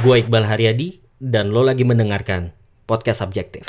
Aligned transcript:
Gue 0.00 0.24
Iqbal 0.24 0.48
Haryadi 0.48 1.04
dan 1.20 1.52
lo 1.52 1.60
lagi 1.60 1.84
mendengarkan 1.84 2.56
podcast 2.88 3.20
subjektif. 3.20 3.68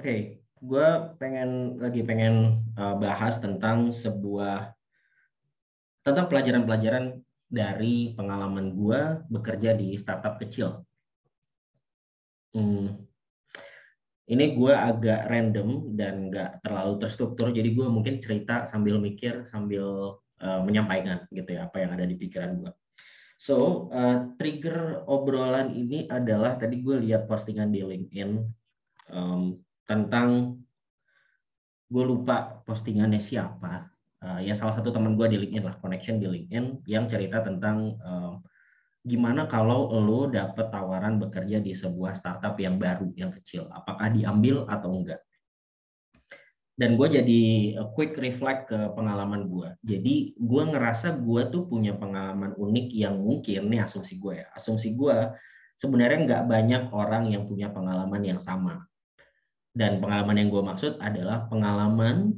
Oke, 0.00 0.40
gue 0.40 0.88
pengen 1.20 1.76
lagi 1.76 2.00
pengen 2.00 2.64
uh, 2.80 2.96
bahas 2.96 3.36
tentang 3.36 3.92
sebuah 3.92 4.72
tentang 6.08 6.24
pelajaran-pelajaran 6.32 7.20
dari 7.52 8.16
pengalaman 8.16 8.72
gue 8.72 9.00
bekerja 9.28 9.76
di 9.76 9.92
startup 10.00 10.40
kecil. 10.40 10.88
Hmm, 12.56 13.05
ini 14.26 14.58
gue 14.58 14.74
agak 14.74 15.30
random 15.30 15.94
dan 15.94 16.34
nggak 16.34 16.66
terlalu 16.66 16.98
terstruktur, 16.98 17.54
jadi 17.54 17.70
gue 17.70 17.86
mungkin 17.86 18.18
cerita 18.18 18.66
sambil 18.66 18.98
mikir 18.98 19.46
sambil 19.46 20.18
uh, 20.42 20.60
menyampaikan 20.66 21.30
gitu 21.30 21.54
ya 21.54 21.70
apa 21.70 21.86
yang 21.86 21.94
ada 21.94 22.02
di 22.02 22.18
pikiran 22.18 22.58
gue. 22.58 22.72
So 23.36 23.86
uh, 23.92 24.32
trigger 24.40 25.04
obrolan 25.06 25.70
ini 25.76 26.08
adalah 26.10 26.56
tadi 26.56 26.80
gue 26.80 26.96
lihat 27.06 27.28
postingan 27.28 27.70
di 27.70 27.84
LinkedIn 27.84 28.30
um, 29.12 29.60
tentang 29.84 30.58
gue 31.86 32.04
lupa 32.04 32.66
postingannya 32.66 33.22
siapa 33.22 33.86
uh, 34.24 34.40
ya 34.42 34.58
salah 34.58 34.74
satu 34.74 34.90
teman 34.90 35.14
gue 35.14 35.28
di 35.30 35.38
LinkedIn 35.38 35.62
lah 35.62 35.76
connection 35.78 36.18
di 36.18 36.26
LinkedIn 36.26 36.88
yang 36.90 37.06
cerita 37.06 37.44
tentang 37.44 37.94
uh, 38.02 38.40
gimana 39.06 39.46
kalau 39.46 39.94
lo 39.94 40.26
dapet 40.26 40.66
tawaran 40.74 41.22
bekerja 41.22 41.62
di 41.62 41.72
sebuah 41.72 42.18
startup 42.18 42.58
yang 42.58 42.76
baru 42.76 43.14
yang 43.14 43.30
kecil? 43.30 43.70
Apakah 43.70 44.10
diambil 44.10 44.66
atau 44.66 44.90
enggak? 44.90 45.22
Dan 46.76 47.00
gue 47.00 47.08
jadi 47.08 47.42
quick 47.96 48.20
reflect 48.20 48.68
ke 48.68 48.76
pengalaman 48.92 49.48
gue 49.48 49.80
jadi 49.80 50.36
gue 50.36 50.62
ngerasa 50.76 51.16
gue 51.24 51.48
tuh 51.48 51.64
punya 51.64 51.96
pengalaman 51.96 52.52
unik 52.52 52.92
yang 52.92 53.16
mungkin 53.16 53.72
nih 53.72 53.80
asumsi 53.80 54.20
gue 54.20 54.44
ya 54.44 54.46
asumsi 54.52 54.92
gue 54.92 55.32
sebenarnya 55.76 56.18
nggak 56.24 56.44
banyak 56.48 56.82
orang 56.92 57.28
yang 57.30 57.44
punya 57.44 57.68
pengalaman 57.70 58.22
yang 58.24 58.40
sama. 58.40 58.84
Dan 59.76 60.00
pengalaman 60.00 60.40
yang 60.40 60.48
gue 60.48 60.64
maksud 60.64 60.96
adalah 61.04 61.44
pengalaman 61.52 62.32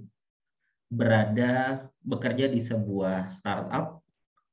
berada 0.91 1.87
bekerja 2.03 2.51
di 2.51 2.59
sebuah 2.59 3.31
startup 3.31 4.03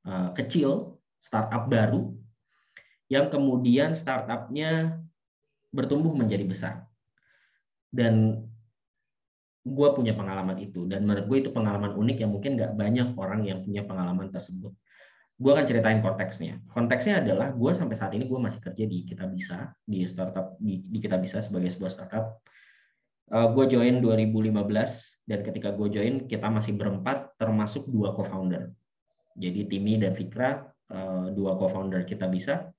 uh, 0.06 0.30
kecil, 0.38 0.95
startup 1.26 1.66
baru, 1.66 2.14
yang 3.10 3.26
kemudian 3.26 3.98
startupnya 3.98 5.02
bertumbuh 5.74 6.14
menjadi 6.14 6.46
besar. 6.46 6.74
Dan 7.90 8.46
gue 9.66 9.88
punya 9.98 10.14
pengalaman 10.14 10.62
itu, 10.62 10.86
dan 10.86 11.02
menurut 11.02 11.26
gue 11.26 11.38
itu 11.42 11.50
pengalaman 11.50 11.98
unik 11.98 12.22
yang 12.22 12.30
mungkin 12.30 12.54
nggak 12.54 12.72
banyak 12.78 13.08
orang 13.18 13.42
yang 13.42 13.58
punya 13.66 13.82
pengalaman 13.82 14.30
tersebut. 14.30 14.70
Gue 15.36 15.50
akan 15.52 15.66
ceritain 15.66 15.98
konteksnya. 16.00 16.62
Konteksnya 16.70 17.20
adalah 17.20 17.50
gue 17.50 17.70
sampai 17.74 17.98
saat 17.98 18.14
ini 18.14 18.30
gue 18.30 18.38
masih 18.38 18.62
kerja 18.62 18.84
di 18.86 19.04
Kita 19.04 19.26
Bisa, 19.26 19.74
di 19.82 20.06
startup 20.06 20.54
di, 20.62 20.86
di 20.86 20.98
Kita 21.02 21.18
Bisa 21.18 21.42
sebagai 21.42 21.74
sebuah 21.74 21.92
startup 21.92 22.40
uh, 23.32 23.36
eh, 23.36 23.48
gue 23.54 23.64
join 23.74 23.94
2015 24.02 25.26
dan 25.26 25.38
ketika 25.42 25.68
gue 25.74 25.88
join 25.90 26.14
kita 26.30 26.46
masih 26.46 26.78
berempat 26.78 27.34
termasuk 27.40 27.88
dua 27.90 28.14
co-founder. 28.14 28.70
Jadi 29.36 29.68
Timi 29.68 29.98
dan 30.00 30.14
Fikra 30.14 30.64
dua 31.34 31.58
co-founder 31.58 32.06
kita 32.06 32.30
bisa. 32.30 32.70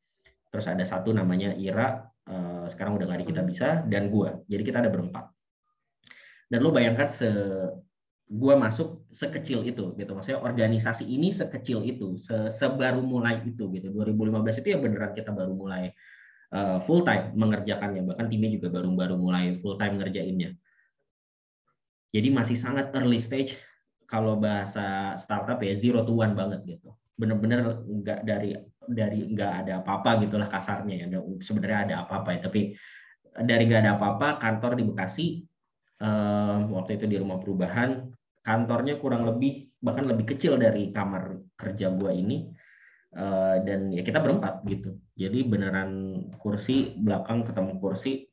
Terus 0.47 0.66
ada 0.67 0.83
satu 0.88 1.11
namanya 1.11 1.52
Ira 1.53 2.08
uh, 2.27 2.66
sekarang 2.72 2.95
udah 2.95 3.05
nggak 3.11 3.22
di 3.23 3.27
kita 3.36 3.41
bisa 3.44 3.67
dan 3.88 4.08
gue. 4.11 4.47
Jadi 4.47 4.64
kita 4.64 4.80
ada 4.80 4.91
berempat. 4.91 5.27
Dan 6.47 6.64
lo 6.64 6.72
bayangkan 6.72 7.08
se 7.11 7.30
gue 8.27 8.53
masuk 8.59 9.08
sekecil 9.08 9.64
itu 9.64 9.95
gitu 9.95 10.11
maksudnya 10.11 10.43
organisasi 10.43 11.08
ini 11.08 11.32
sekecil 11.32 11.80
itu 11.87 12.20
se 12.20 12.52
sebaru 12.52 12.99
mulai 12.99 13.39
itu 13.48 13.71
gitu 13.71 13.87
2015 13.95 14.59
itu 14.59 14.67
ya 14.76 14.77
beneran 14.83 15.15
kita 15.15 15.32
baru 15.32 15.55
mulai 15.55 15.95
uh, 16.52 16.83
full 16.83 17.08
time 17.08 17.32
mengerjakannya 17.39 18.03
bahkan 18.03 18.27
timnya 18.27 18.52
juga 18.52 18.67
baru-baru 18.67 19.15
mulai 19.15 19.55
full 19.64 19.80
time 19.80 19.95
ngerjainnya 20.03 20.59
jadi 22.11 22.27
masih 22.36 22.59
sangat 22.59 22.92
early 22.99 23.15
stage 23.15 23.55
kalau 24.11 24.36
bahasa 24.36 25.15
startup 25.15 25.64
ya 25.64 25.71
zero 25.71 26.03
to 26.03 26.11
one 26.11 26.36
banget 26.36 26.67
gitu 26.67 26.92
bener-bener 27.17 27.82
nggak 27.83 28.20
dari 28.23 28.54
dari 28.88 29.20
nggak 29.33 29.54
ada 29.66 29.73
apa-apa 29.83 30.23
gitulah 30.23 30.48
kasarnya 30.48 30.95
ya. 31.04 31.05
Sebenarnya 31.42 31.80
ada 31.89 31.95
apa-apa 32.05 32.38
ya. 32.38 32.39
Tapi 32.45 32.61
dari 33.38 33.64
nggak 33.67 33.82
ada 33.83 33.94
apa-apa 33.98 34.38
kantor 34.39 34.72
di 34.78 34.83
Bekasi 34.86 35.27
uh, 36.02 36.66
waktu 36.72 37.02
itu 37.02 37.06
di 37.10 37.17
rumah 37.17 37.42
perubahan 37.42 38.10
kantornya 38.42 38.95
kurang 39.02 39.27
lebih 39.27 39.67
bahkan 39.83 40.08
lebih 40.08 40.33
kecil 40.33 40.56
dari 40.58 40.89
kamar 40.89 41.38
kerja 41.60 41.92
gua 41.94 42.16
ini 42.16 42.48
uh, 43.14 43.60
dan 43.61 43.92
ya 43.92 44.02
kita 44.02 44.22
berempat 44.23 44.64
gitu. 44.66 44.98
Jadi 45.17 45.39
beneran 45.45 46.22
kursi 46.39 46.95
belakang 46.98 47.44
ketemu 47.45 47.77
kursi 47.77 48.26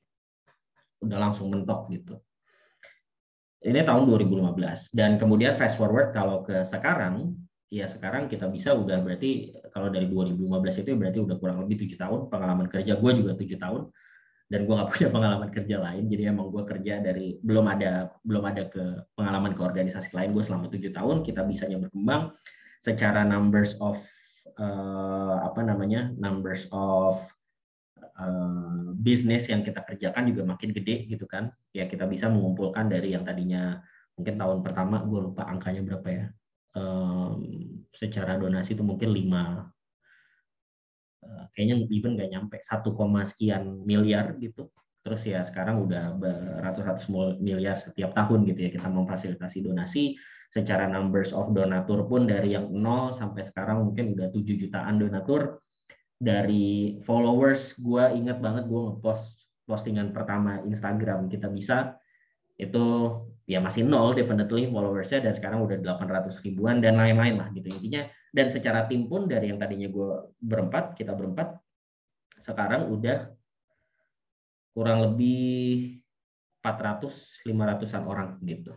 udah 1.05 1.19
langsung 1.21 1.53
mentok 1.53 1.93
gitu. 1.93 2.17
Ini 3.65 3.81
tahun 3.81 4.05
2015 4.13 4.93
dan 4.93 5.17
kemudian 5.17 5.57
fast 5.57 5.81
forward 5.81 6.13
kalau 6.13 6.45
ke 6.45 6.65
sekarang 6.69 7.33
ya 7.75 7.91
sekarang 7.91 8.31
kita 8.31 8.47
bisa 8.47 8.71
udah 8.71 9.03
berarti 9.03 9.51
kalau 9.75 9.91
dari 9.91 10.07
2015 10.07 10.87
itu 10.87 10.95
berarti 10.95 11.19
udah 11.19 11.37
kurang 11.43 11.67
lebih 11.67 11.83
tujuh 11.83 11.99
tahun 11.99 12.31
pengalaman 12.31 12.71
kerja. 12.71 12.95
Gue 12.95 13.11
juga 13.19 13.35
tujuh 13.35 13.59
tahun 13.59 13.91
dan 14.47 14.61
gue 14.63 14.75
nggak 14.79 14.91
punya 14.95 15.09
pengalaman 15.11 15.51
kerja 15.51 15.77
lain. 15.83 16.07
Jadi 16.07 16.23
emang 16.31 16.55
gue 16.55 16.63
kerja 16.63 17.03
dari 17.03 17.35
belum 17.43 17.67
ada 17.67 18.15
belum 18.23 18.45
ada 18.47 18.71
ke 18.71 19.11
pengalaman 19.19 19.59
ke 19.59 19.63
organisasi 19.67 20.15
lain. 20.15 20.31
Gue 20.31 20.47
selama 20.47 20.71
tujuh 20.71 20.95
tahun 20.95 21.27
kita 21.27 21.43
bisanya 21.43 21.83
berkembang 21.83 22.31
secara 22.79 23.27
numbers 23.27 23.75
of 23.83 23.99
uh, 24.55 25.43
apa 25.43 25.67
namanya 25.67 26.15
numbers 26.15 26.71
of 26.71 27.19
uh, 28.23 28.95
bisnis 29.03 29.51
yang 29.51 29.67
kita 29.67 29.83
kerjakan 29.83 30.31
juga 30.31 30.47
makin 30.47 30.71
gede 30.71 31.11
gitu 31.11 31.27
kan. 31.27 31.51
Ya 31.75 31.91
kita 31.91 32.07
bisa 32.07 32.31
mengumpulkan 32.31 32.87
dari 32.87 33.19
yang 33.19 33.27
tadinya 33.27 33.83
mungkin 34.15 34.39
tahun 34.39 34.63
pertama 34.63 35.03
gue 35.03 35.21
lupa 35.27 35.43
angkanya 35.51 35.83
berapa 35.83 36.07
ya 36.07 36.27
um, 36.75 37.41
secara 37.95 38.37
donasi 38.37 38.75
itu 38.75 38.85
mungkin 38.85 39.15
lima. 39.15 39.71
Uh, 41.25 41.45
kayaknya 41.57 41.89
even 41.89 42.19
nggak 42.19 42.31
nyampe 42.31 42.57
satu 42.61 42.93
koma 42.93 43.25
sekian 43.25 43.83
miliar 43.87 44.37
gitu. 44.43 44.69
Terus 45.05 45.21
ya 45.29 45.45
sekarang 45.45 45.85
udah 45.85 46.17
beratus-ratus 46.17 47.13
miliar 47.37 47.77
setiap 47.77 48.17
tahun 48.17 48.49
gitu 48.49 48.61
ya 48.69 48.71
kita 48.73 48.89
memfasilitasi 48.89 49.65
donasi. 49.65 50.17
Secara 50.49 50.87
numbers 50.87 51.35
of 51.35 51.51
donatur 51.51 52.07
pun 52.07 52.31
dari 52.31 52.55
yang 52.55 52.71
nol 52.71 53.11
sampai 53.11 53.43
sekarang 53.43 53.91
mungkin 53.91 54.15
udah 54.15 54.31
7 54.33 54.55
jutaan 54.55 54.97
donatur. 54.97 55.61
Dari 56.15 57.03
followers 57.05 57.77
gue 57.77 58.05
inget 58.17 58.41
banget 58.41 58.65
gue 58.71 58.81
ngepost 58.81 59.45
postingan 59.69 60.17
pertama 60.17 60.65
Instagram. 60.65 61.29
Kita 61.29 61.53
bisa 61.53 62.01
itu 62.61 62.85
ya 63.45 63.61
masih 63.61 63.85
nol 63.85 64.17
definitely 64.17 64.71
followersnya 64.71 65.21
dan 65.21 65.33
sekarang 65.37 65.67
udah 65.67 65.77
800 65.83 66.41
ribuan 66.47 66.81
dan 66.81 66.97
lain-lain 66.97 67.37
lah 67.37 67.49
gitu 67.53 67.69
intinya 67.69 68.09
dan 68.33 68.47
secara 68.49 68.89
tim 68.89 69.11
pun 69.11 69.29
dari 69.29 69.53
yang 69.53 69.61
tadinya 69.61 69.91
gue 69.91 70.33
berempat 70.41 70.97
kita 70.97 71.13
berempat 71.13 71.59
sekarang 72.41 72.89
udah 72.89 73.29
kurang 74.73 75.13
lebih 75.13 76.01
400 76.65 77.45
500-an 77.45 78.05
orang 78.09 78.41
gitu 78.47 78.73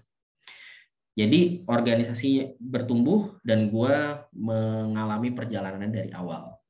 jadi 1.17 1.65
organisasi 1.65 2.61
bertumbuh 2.61 3.41
dan 3.41 3.73
gue 3.73 4.21
mengalami 4.37 5.33
perjalanan 5.33 5.89
dari 5.89 6.13
awal. 6.13 6.61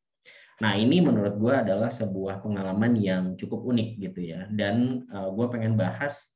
Nah 0.63 0.73
ini 0.79 1.03
menurut 1.03 1.35
gue 1.35 1.51
adalah 1.51 1.91
sebuah 1.91 2.39
pengalaman 2.39 2.95
yang 2.95 3.35
cukup 3.35 3.67
unik 3.67 3.89
gitu 4.07 4.23
ya. 4.23 4.47
Dan 4.47 5.03
uh, 5.11 5.27
eh, 5.27 5.29
gue 5.35 5.45
pengen 5.51 5.75
bahas 5.75 6.31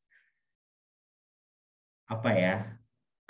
apa 2.12 2.30
ya, 2.36 2.56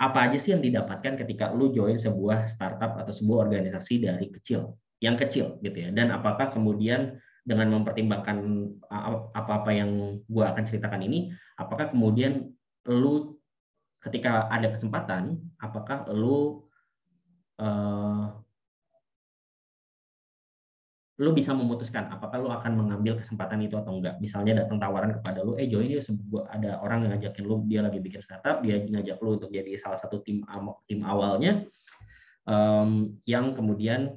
apa 0.02 0.18
aja 0.26 0.36
sih 0.42 0.50
yang 0.50 0.62
didapatkan 0.66 1.14
ketika 1.14 1.54
lu 1.54 1.70
join 1.70 1.94
sebuah 1.94 2.50
startup 2.50 2.98
atau 2.98 3.14
sebuah 3.14 3.46
organisasi 3.46 4.02
dari 4.02 4.26
kecil, 4.34 4.74
yang 4.98 5.14
kecil 5.14 5.62
gitu 5.62 5.78
ya. 5.78 5.94
Dan 5.94 6.10
apakah 6.10 6.50
kemudian 6.50 7.22
dengan 7.46 7.70
mempertimbangkan 7.78 8.38
apa-apa 9.34 9.70
yang 9.70 10.18
gue 10.26 10.44
akan 10.44 10.62
ceritakan 10.66 11.06
ini, 11.06 11.30
apakah 11.54 11.94
kemudian 11.94 12.50
lu 12.90 13.38
ketika 14.02 14.50
ada 14.50 14.74
kesempatan, 14.74 15.38
apakah 15.62 16.10
lu 16.10 16.66
uh, 17.62 18.41
lu 21.20 21.36
bisa 21.36 21.52
memutuskan 21.52 22.08
apakah 22.08 22.40
lu 22.40 22.48
akan 22.48 22.72
mengambil 22.72 23.20
kesempatan 23.20 23.60
itu 23.60 23.76
atau 23.76 24.00
enggak. 24.00 24.16
Misalnya 24.16 24.64
datang 24.64 24.80
tawaran 24.80 25.12
kepada 25.12 25.44
lu, 25.44 25.60
eh 25.60 25.68
join 25.68 25.92
sebuah 25.92 26.48
ada 26.48 26.80
orang 26.80 27.04
yang 27.04 27.20
ngajakin 27.20 27.44
lu, 27.44 27.60
dia 27.68 27.84
lagi 27.84 28.00
bikin 28.00 28.24
startup, 28.24 28.64
dia 28.64 28.80
ngajak 28.80 29.20
lu 29.20 29.36
untuk 29.36 29.52
jadi 29.52 29.76
salah 29.76 30.00
satu 30.00 30.24
tim 30.24 30.40
tim 30.88 31.00
awalnya, 31.04 31.68
um, 32.48 33.12
yang 33.28 33.52
kemudian 33.52 34.16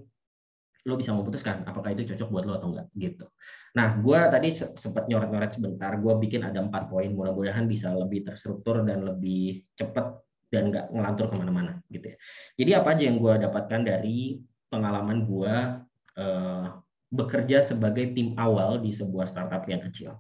lo 0.85 0.93
bisa 1.01 1.17
memutuskan 1.17 1.65
apakah 1.65 1.97
itu 1.97 2.13
cocok 2.13 2.29
buat 2.29 2.45
lo 2.45 2.53
atau 2.61 2.69
enggak 2.71 2.87
gitu. 2.95 3.25
Nah, 3.73 3.97
gue 3.99 4.19
tadi 4.29 4.49
sempat 4.53 5.09
nyoret-nyoret 5.09 5.57
sebentar. 5.57 5.91
Gue 5.97 6.13
bikin 6.21 6.45
ada 6.45 6.61
empat 6.61 6.93
poin. 6.93 7.09
Mudah-mudahan 7.09 7.65
bisa 7.65 7.89
lebih 7.89 8.21
terstruktur 8.21 8.85
dan 8.85 9.01
lebih 9.01 9.65
cepat 9.73 10.21
dan 10.53 10.69
nggak 10.69 10.93
ngelantur 10.93 11.33
ke 11.33 11.35
mana-mana 11.41 11.81
gitu 11.89 12.13
ya. 12.13 12.17
Jadi 12.55 12.71
apa 12.77 12.87
aja 12.93 13.03
yang 13.09 13.17
gue 13.17 13.33
dapatkan 13.49 13.81
dari 13.81 14.39
pengalaman 14.69 15.25
gue 15.25 15.53
eh, 16.21 16.65
bekerja 17.15 17.63
sebagai 17.63 18.11
tim 18.11 18.35
awal 18.35 18.83
di 18.83 18.91
sebuah 18.91 19.25
startup 19.31 19.63
yang 19.65 19.81
kecil. 19.81 20.19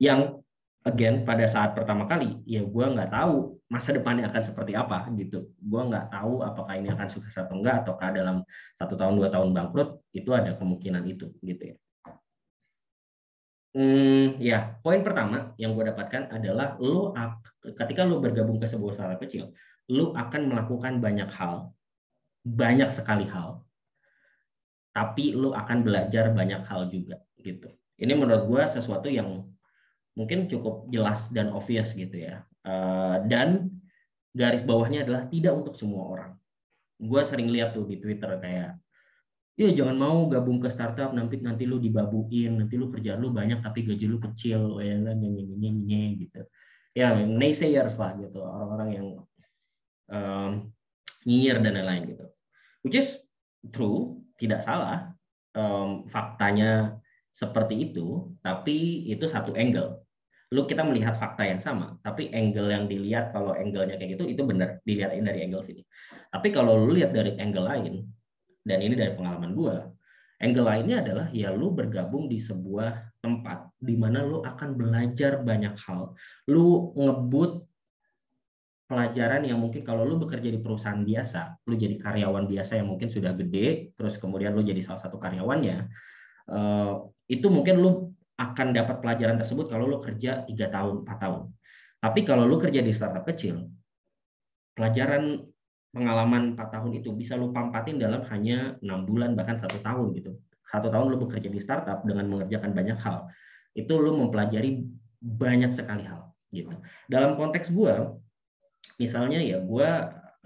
Yang 0.00 0.40
again 0.88 1.26
pada 1.28 1.44
saat 1.44 1.76
pertama 1.76 2.08
kali 2.08 2.40
ya 2.48 2.64
gue 2.64 2.86
nggak 2.86 3.12
tahu 3.12 3.60
masa 3.68 3.92
depannya 3.92 4.30
akan 4.32 4.42
seperti 4.46 4.72
apa 4.72 5.10
gitu 5.18 5.52
gue 5.58 5.82
nggak 5.84 6.08
tahu 6.08 6.40
apakah 6.40 6.74
ini 6.80 6.88
akan 6.88 7.08
sukses 7.12 7.36
atau 7.36 7.60
enggak 7.60 7.84
ataukah 7.84 8.14
dalam 8.14 8.40
satu 8.78 8.96
tahun 8.96 9.20
dua 9.20 9.28
tahun 9.28 9.52
bangkrut 9.52 10.00
itu 10.16 10.30
ada 10.32 10.56
kemungkinan 10.56 11.04
itu 11.04 11.34
gitu 11.44 11.74
ya 11.74 11.76
hmm, 13.76 14.26
ya 14.40 14.58
poin 14.80 15.04
pertama 15.04 15.52
yang 15.60 15.76
gue 15.76 15.84
dapatkan 15.92 16.32
adalah 16.32 16.80
lo 16.80 17.12
ketika 17.76 18.08
lo 18.08 18.24
bergabung 18.24 18.56
ke 18.56 18.64
sebuah 18.64 18.96
startup 18.96 19.20
kecil 19.20 19.52
lo 19.92 20.16
akan 20.16 20.48
melakukan 20.48 21.04
banyak 21.04 21.28
hal 21.28 21.74
banyak 22.46 22.88
sekali 22.94 23.28
hal 23.28 23.60
tapi 24.98 25.30
lo 25.38 25.54
akan 25.54 25.86
belajar 25.86 26.34
banyak 26.34 26.66
hal 26.66 26.90
juga 26.90 27.22
gitu 27.38 27.70
ini 27.98 28.12
menurut 28.14 28.50
gue 28.50 28.62
sesuatu 28.66 29.06
yang 29.06 29.46
mungkin 30.18 30.50
cukup 30.50 30.90
jelas 30.90 31.30
dan 31.30 31.54
obvious 31.54 31.94
gitu 31.94 32.26
ya. 32.26 32.42
Uh, 32.62 33.22
dan 33.30 33.70
garis 34.34 34.66
bawahnya 34.66 35.06
adalah 35.06 35.30
tidak 35.30 35.54
untuk 35.54 35.74
semua 35.78 36.02
orang. 36.10 36.32
Gue 36.98 37.22
sering 37.22 37.50
lihat 37.50 37.78
tuh 37.78 37.86
di 37.86 38.02
Twitter 38.02 38.26
kayak, 38.42 38.74
ya 39.54 39.68
jangan 39.70 39.94
mau 39.98 40.26
gabung 40.26 40.58
ke 40.58 40.70
startup 40.70 41.14
nanti 41.14 41.38
nanti 41.38 41.66
lu 41.66 41.78
dibabuin, 41.78 42.58
nanti 42.58 42.74
lu 42.74 42.90
kerja 42.90 43.14
lu 43.14 43.30
banyak 43.30 43.62
tapi 43.62 43.86
gaji 43.86 44.06
lu 44.10 44.18
kecil, 44.18 44.82
ya 44.82 44.98
nyanyi 44.98 46.26
gitu. 46.26 46.42
Ya 46.98 47.14
naysayers 47.14 47.94
lah 47.94 48.18
gitu 48.18 48.42
orang-orang 48.42 48.90
yang 48.90 49.06
um, 50.10 50.50
nyinyir 51.22 51.62
dan 51.62 51.78
lain-lain 51.78 52.02
gitu. 52.14 52.26
Which 52.82 52.98
is 52.98 53.22
true, 53.70 54.17
tidak 54.40 54.62
salah. 54.64 55.12
Um, 55.58 56.06
faktanya 56.06 57.02
seperti 57.34 57.90
itu, 57.90 58.30
tapi 58.44 59.10
itu 59.10 59.26
satu 59.26 59.56
angle 59.58 60.06
lu 60.48 60.64
kita 60.64 60.80
melihat 60.80 61.12
fakta 61.20 61.44
yang 61.44 61.60
sama, 61.60 62.00
tapi 62.00 62.32
angle 62.32 62.72
yang 62.72 62.88
dilihat 62.88 63.36
kalau 63.36 63.52
angle-nya 63.52 64.00
kayak 64.00 64.16
gitu 64.16 64.24
itu 64.32 64.42
benar 64.48 64.80
dilihatin 64.88 65.28
dari 65.28 65.44
angle 65.44 65.60
sini. 65.60 65.84
Tapi 66.32 66.48
kalau 66.56 66.88
lu 66.88 66.96
lihat 66.96 67.12
dari 67.12 67.36
angle 67.36 67.68
lain, 67.68 68.08
dan 68.64 68.80
ini 68.80 68.96
dari 68.96 69.12
pengalaman 69.12 69.52
gua, 69.52 69.84
angle 70.40 70.64
lainnya 70.64 71.04
adalah 71.04 71.28
ya 71.36 71.52
lu 71.52 71.68
bergabung 71.76 72.32
di 72.32 72.40
sebuah 72.40 73.20
tempat 73.20 73.76
di 73.76 73.92
mana 74.00 74.24
lu 74.24 74.40
akan 74.40 74.72
belajar 74.72 75.44
banyak 75.44 75.76
hal. 75.84 76.16
Lu 76.48 76.96
ngebut 76.96 77.67
pelajaran 78.88 79.44
yang 79.44 79.60
mungkin 79.60 79.84
kalau 79.84 80.08
lu 80.08 80.16
bekerja 80.16 80.48
di 80.48 80.58
perusahaan 80.64 81.04
biasa, 81.04 81.60
lu 81.68 81.76
jadi 81.76 82.00
karyawan 82.00 82.48
biasa 82.48 82.80
yang 82.80 82.88
mungkin 82.88 83.12
sudah 83.12 83.36
gede, 83.36 83.92
terus 83.92 84.16
kemudian 84.16 84.56
lu 84.56 84.64
jadi 84.64 84.80
salah 84.80 85.04
satu 85.04 85.20
karyawannya, 85.20 85.76
eh, 86.48 86.92
itu 87.28 87.46
mungkin 87.52 87.84
lu 87.84 87.90
akan 88.40 88.72
dapat 88.72 89.04
pelajaran 89.04 89.36
tersebut 89.36 89.68
kalau 89.68 89.84
lo 89.84 90.00
kerja 90.00 90.48
tiga 90.48 90.72
tahun, 90.72 91.04
4 91.04 91.18
tahun. 91.20 91.42
Tapi 92.00 92.20
kalau 92.24 92.48
lo 92.48 92.56
kerja 92.56 92.80
di 92.80 92.92
startup 92.96 93.28
kecil, 93.28 93.68
pelajaran 94.72 95.44
pengalaman 95.92 96.56
4 96.56 96.72
tahun 96.72 96.90
itu 96.96 97.12
bisa 97.12 97.36
lo 97.36 97.52
pampatin 97.52 98.00
dalam 98.00 98.24
hanya 98.32 98.80
enam 98.80 99.04
bulan 99.04 99.36
bahkan 99.36 99.60
satu 99.60 99.84
tahun 99.84 100.16
gitu. 100.16 100.32
Satu 100.64 100.88
tahun 100.88 101.12
lo 101.12 101.16
bekerja 101.28 101.52
di 101.52 101.60
startup 101.60 102.06
dengan 102.08 102.24
mengerjakan 102.30 102.72
banyak 102.72 102.96
hal, 103.04 103.28
itu 103.76 103.92
lo 104.00 104.16
mempelajari 104.16 104.80
banyak 105.20 105.76
sekali 105.76 106.08
hal 106.08 106.32
gitu. 106.54 106.72
Dalam 107.10 107.36
konteks 107.36 107.68
gue, 107.68 107.94
misalnya 108.96 109.44
ya 109.44 109.60
gue 109.60 109.90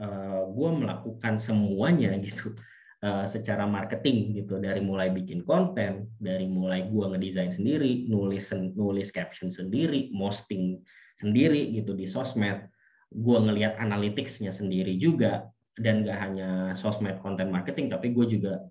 uh, 0.03 0.43
gue 0.51 0.71
melakukan 0.75 1.39
semuanya 1.39 2.19
gitu 2.19 2.59
Eh, 3.03 3.27
secara 3.27 3.67
marketing 3.67 4.31
gitu. 4.31 4.63
Dari 4.63 4.79
mulai 4.79 5.11
bikin 5.11 5.43
konten 5.43 6.07
dari 6.23 6.47
mulai 6.47 6.87
gua 6.87 7.11
ngedesain 7.11 7.51
sendiri 7.51 8.07
nulis 8.07 8.55
nulis 8.55 9.11
caption 9.11 9.51
sendiri 9.51 10.15
posting 10.15 10.79
sendiri 11.19 11.75
gitu 11.75 11.99
di 11.99 12.07
sosmed. 12.07 12.63
Gua 13.11 13.43
ngelihat 13.43 13.75
analyticsnya 13.83 14.55
sendiri 14.55 15.03
juga 15.03 15.51
dan 15.83 16.07
gak 16.07 16.15
hanya 16.15 16.79
sosmed 16.79 17.19
konten 17.19 17.51
marketing 17.51 17.91
tapi 17.91 18.15
gue 18.15 18.39
juga 18.39 18.63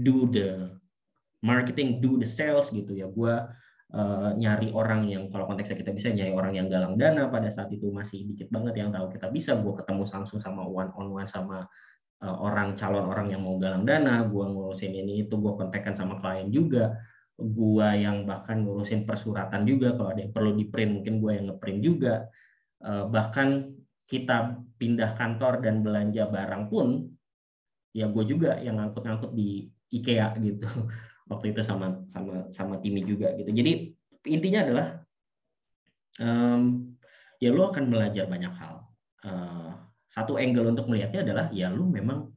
do 0.00 0.32
the 0.32 0.72
marketing 1.44 2.00
do 2.00 2.16
the 2.16 2.24
sales 2.24 2.72
gitu 2.72 2.96
ya. 2.96 3.04
Gue 3.12 3.36
uh, 3.94 4.34
nyari 4.34 4.74
orang 4.74 5.06
yang 5.06 5.30
kalau 5.30 5.46
konteksnya 5.46 5.78
kita 5.78 5.94
bisa 5.94 6.10
nyari 6.10 6.34
orang 6.34 6.52
yang 6.58 6.66
galang 6.66 6.98
dana 6.98 7.30
pada 7.30 7.46
saat 7.46 7.70
itu 7.70 7.88
masih 7.94 8.26
dikit 8.26 8.50
banget 8.50 8.82
yang 8.82 8.90
tahu 8.90 9.08
kita 9.14 9.30
bisa. 9.30 9.54
Gue 9.62 9.78
ketemu 9.78 10.04
langsung 10.10 10.42
sama 10.42 10.66
one 10.66 10.90
on 10.98 11.14
one 11.14 11.30
sama 11.30 11.70
Eh, 12.24 12.36
orang 12.40 12.72
calon 12.80 13.04
orang 13.04 13.26
yang 13.28 13.44
mau 13.44 13.60
galang 13.60 13.84
dana, 13.84 14.24
gue 14.24 14.44
ngurusin 14.48 14.96
ini 14.96 15.28
itu, 15.28 15.36
gue 15.36 15.52
kontekan 15.60 15.92
sama 15.92 16.16
klien 16.24 16.48
juga, 16.48 16.96
gue 17.36 17.88
yang 18.00 18.24
bahkan 18.24 18.64
ngurusin 18.64 19.04
persuratan 19.04 19.68
juga 19.68 19.92
kalau 19.92 20.08
ada 20.14 20.24
yang 20.24 20.32
perlu 20.32 20.56
di 20.56 20.64
print 20.72 20.90
mungkin 21.02 21.14
gue 21.20 21.32
yang 21.36 21.46
ngeprint 21.52 21.80
juga, 21.84 22.14
eh, 22.80 23.04
bahkan 23.12 23.76
kita 24.08 24.56
pindah 24.80 25.12
kantor 25.20 25.60
dan 25.64 25.84
belanja 25.84 26.24
barang 26.32 26.64
pun 26.72 27.12
ya 27.92 28.08
gue 28.08 28.24
juga 28.24 28.56
yang 28.60 28.80
ngangkut-ngangkut 28.80 29.32
di 29.36 29.68
IKEA 29.92 30.34
gitu 30.40 30.68
waktu 31.34 31.50
itu 31.50 31.60
sama 31.66 32.06
sama 32.14 32.46
sama 32.54 32.78
Timi 32.78 33.02
juga 33.02 33.34
gitu. 33.34 33.50
Jadi 33.50 33.92
intinya 34.30 34.60
adalah 34.62 34.86
um, 36.22 36.94
ya 37.42 37.50
lo 37.50 37.74
akan 37.74 37.90
belajar 37.90 38.30
banyak 38.30 38.54
hal. 38.54 38.86
Uh, 39.24 39.72
satu 40.08 40.38
angle 40.38 40.70
untuk 40.70 40.86
melihatnya 40.86 41.26
adalah 41.26 41.46
ya 41.50 41.74
lu 41.74 41.90
memang 41.90 42.30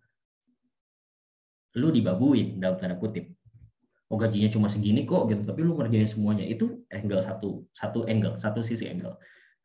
lu 1.77 1.94
dibabuin 1.94 2.57
dalam 2.57 2.81
tanda 2.81 2.97
kutip. 2.97 3.29
Oh 4.09 4.17
gajinya 4.17 4.49
cuma 4.49 4.71
segini 4.71 5.05
kok 5.05 5.29
gitu. 5.29 5.45
Tapi 5.45 5.61
lu 5.61 5.77
ngerjain 5.77 6.09
semuanya. 6.09 6.47
Itu 6.47 6.83
angle 6.89 7.21
satu 7.21 7.69
satu 7.77 8.09
angle 8.09 8.35
satu 8.41 8.65
sisi 8.65 8.89
angle. 8.89 9.13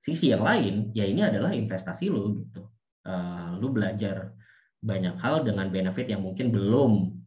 Sisi 0.03 0.35
yang 0.35 0.45
lain 0.45 0.93
ya 0.93 1.09
ini 1.09 1.25
adalah 1.25 1.57
investasi 1.57 2.13
lu 2.13 2.37
gitu. 2.43 2.69
Uh, 3.03 3.59
lu 3.59 3.73
belajar 3.73 4.35
banyak 4.83 5.15
hal 5.23 5.47
dengan 5.47 5.71
benefit 5.71 6.11
yang 6.11 6.27
mungkin 6.27 6.51
belum 6.51 7.23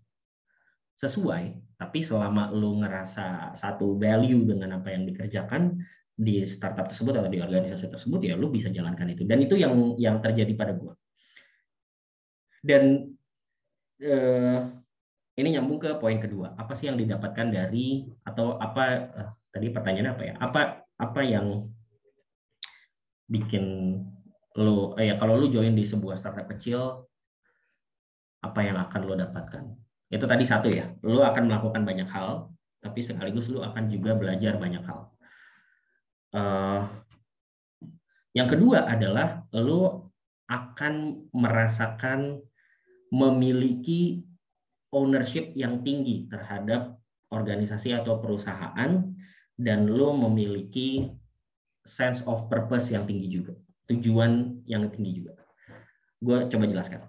sesuai 1.00 1.65
tapi 1.76 2.00
selama 2.00 2.52
lu 2.56 2.80
ngerasa 2.80 3.56
satu 3.56 4.00
value 4.00 4.48
dengan 4.48 4.80
apa 4.80 4.96
yang 4.96 5.04
dikerjakan 5.08 5.76
di 6.16 6.48
startup 6.48 6.88
tersebut 6.88 7.20
atau 7.20 7.28
di 7.28 7.44
organisasi 7.44 7.92
tersebut 7.92 8.24
ya 8.24 8.40
lu 8.40 8.48
bisa 8.48 8.72
jalankan 8.72 9.12
itu. 9.12 9.28
Dan 9.28 9.44
itu 9.44 9.60
yang 9.60 10.00
yang 10.00 10.24
terjadi 10.24 10.56
pada 10.56 10.74
gua. 10.74 10.96
Dan 12.64 13.12
eh, 14.00 14.60
ini 15.36 15.48
nyambung 15.60 15.84
ke 15.84 16.00
poin 16.00 16.18
kedua. 16.18 16.56
Apa 16.56 16.74
sih 16.80 16.88
yang 16.88 16.96
didapatkan 16.96 17.52
dari 17.52 18.08
atau 18.24 18.56
apa 18.56 18.84
eh, 19.12 19.30
tadi 19.52 19.68
pertanyaannya 19.76 20.12
apa 20.16 20.24
ya? 20.24 20.34
Apa 20.40 20.62
apa 20.96 21.22
yang 21.28 21.68
bikin 23.28 24.00
lo 24.56 24.96
eh, 24.96 25.12
ya 25.12 25.20
kalau 25.20 25.36
lu 25.36 25.52
join 25.52 25.76
di 25.76 25.84
sebuah 25.84 26.16
startup 26.16 26.48
kecil 26.48 27.04
apa 28.40 28.60
yang 28.64 28.78
akan 28.80 29.02
lo 29.04 29.14
dapatkan 29.18 29.85
itu 30.14 30.26
tadi 30.28 30.46
satu 30.46 30.70
ya 30.70 30.92
lo 31.02 31.26
akan 31.26 31.50
melakukan 31.50 31.82
banyak 31.82 32.10
hal 32.10 32.54
tapi 32.82 33.02
sekaligus 33.02 33.50
lo 33.50 33.66
akan 33.66 33.90
juga 33.90 34.14
belajar 34.14 34.58
banyak 34.62 34.86
hal 34.86 35.16
Uh, 36.36 36.84
yang 38.36 38.52
kedua 38.52 38.84
adalah 38.92 39.48
lo 39.56 40.12
akan 40.52 41.24
merasakan 41.32 42.44
memiliki 43.16 44.20
ownership 44.92 45.56
yang 45.56 45.80
tinggi 45.88 46.28
terhadap 46.28 47.00
organisasi 47.32 47.96
atau 47.96 48.20
perusahaan 48.20 49.00
dan 49.56 49.80
lo 49.88 50.12
memiliki 50.12 51.08
sense 51.88 52.20
of 52.28 52.52
purpose 52.52 52.92
yang 52.92 53.08
tinggi 53.08 53.32
juga, 53.32 53.56
tujuan 53.88 54.60
yang 54.68 54.92
tinggi 54.92 55.24
juga. 55.24 55.40
Gue 56.20 56.52
coba 56.52 56.68
jelaskan. 56.68 57.02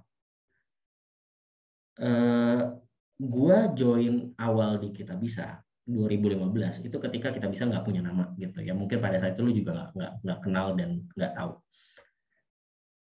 Uh, 1.99 2.79
gue 3.17 3.59
join 3.73 4.37
awal 4.37 4.77
di 4.77 4.93
kita 4.93 5.17
bisa 5.17 5.65
2015 5.87 6.83
itu 6.83 6.97
ketika 6.99 7.31
kita 7.31 7.47
bisa 7.47 7.65
nggak 7.65 7.87
punya 7.87 8.03
nama 8.03 8.35
gitu. 8.37 8.59
Ya 8.61 8.75
mungkin 8.75 8.99
pada 8.99 9.23
saat 9.23 9.39
itu 9.39 9.47
lu 9.47 9.55
juga 9.55 9.73
nggak 9.73 9.91
nggak 9.95 10.13
nggak 10.27 10.39
kenal 10.43 10.67
dan 10.75 11.07
nggak 11.15 11.33
tahu. 11.39 11.53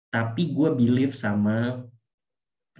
Tapi 0.09 0.43
gue 0.55 0.69
believe 0.79 1.12
sama 1.12 1.83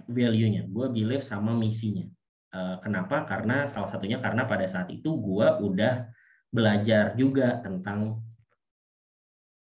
value-nya. 0.07 0.65
Gue 0.71 0.87
believe 0.89 1.21
sama 1.21 1.51
misinya. 1.53 2.07
Uh, 2.49 2.81
kenapa? 2.81 3.27
Karena 3.29 3.69
salah 3.69 3.91
satunya 3.91 4.17
karena 4.17 4.47
pada 4.47 4.65
saat 4.65 4.89
itu 4.89 5.19
gue 5.19 5.47
udah 5.61 6.09
belajar 6.49 7.13
juga 7.13 7.61
tentang 7.61 8.23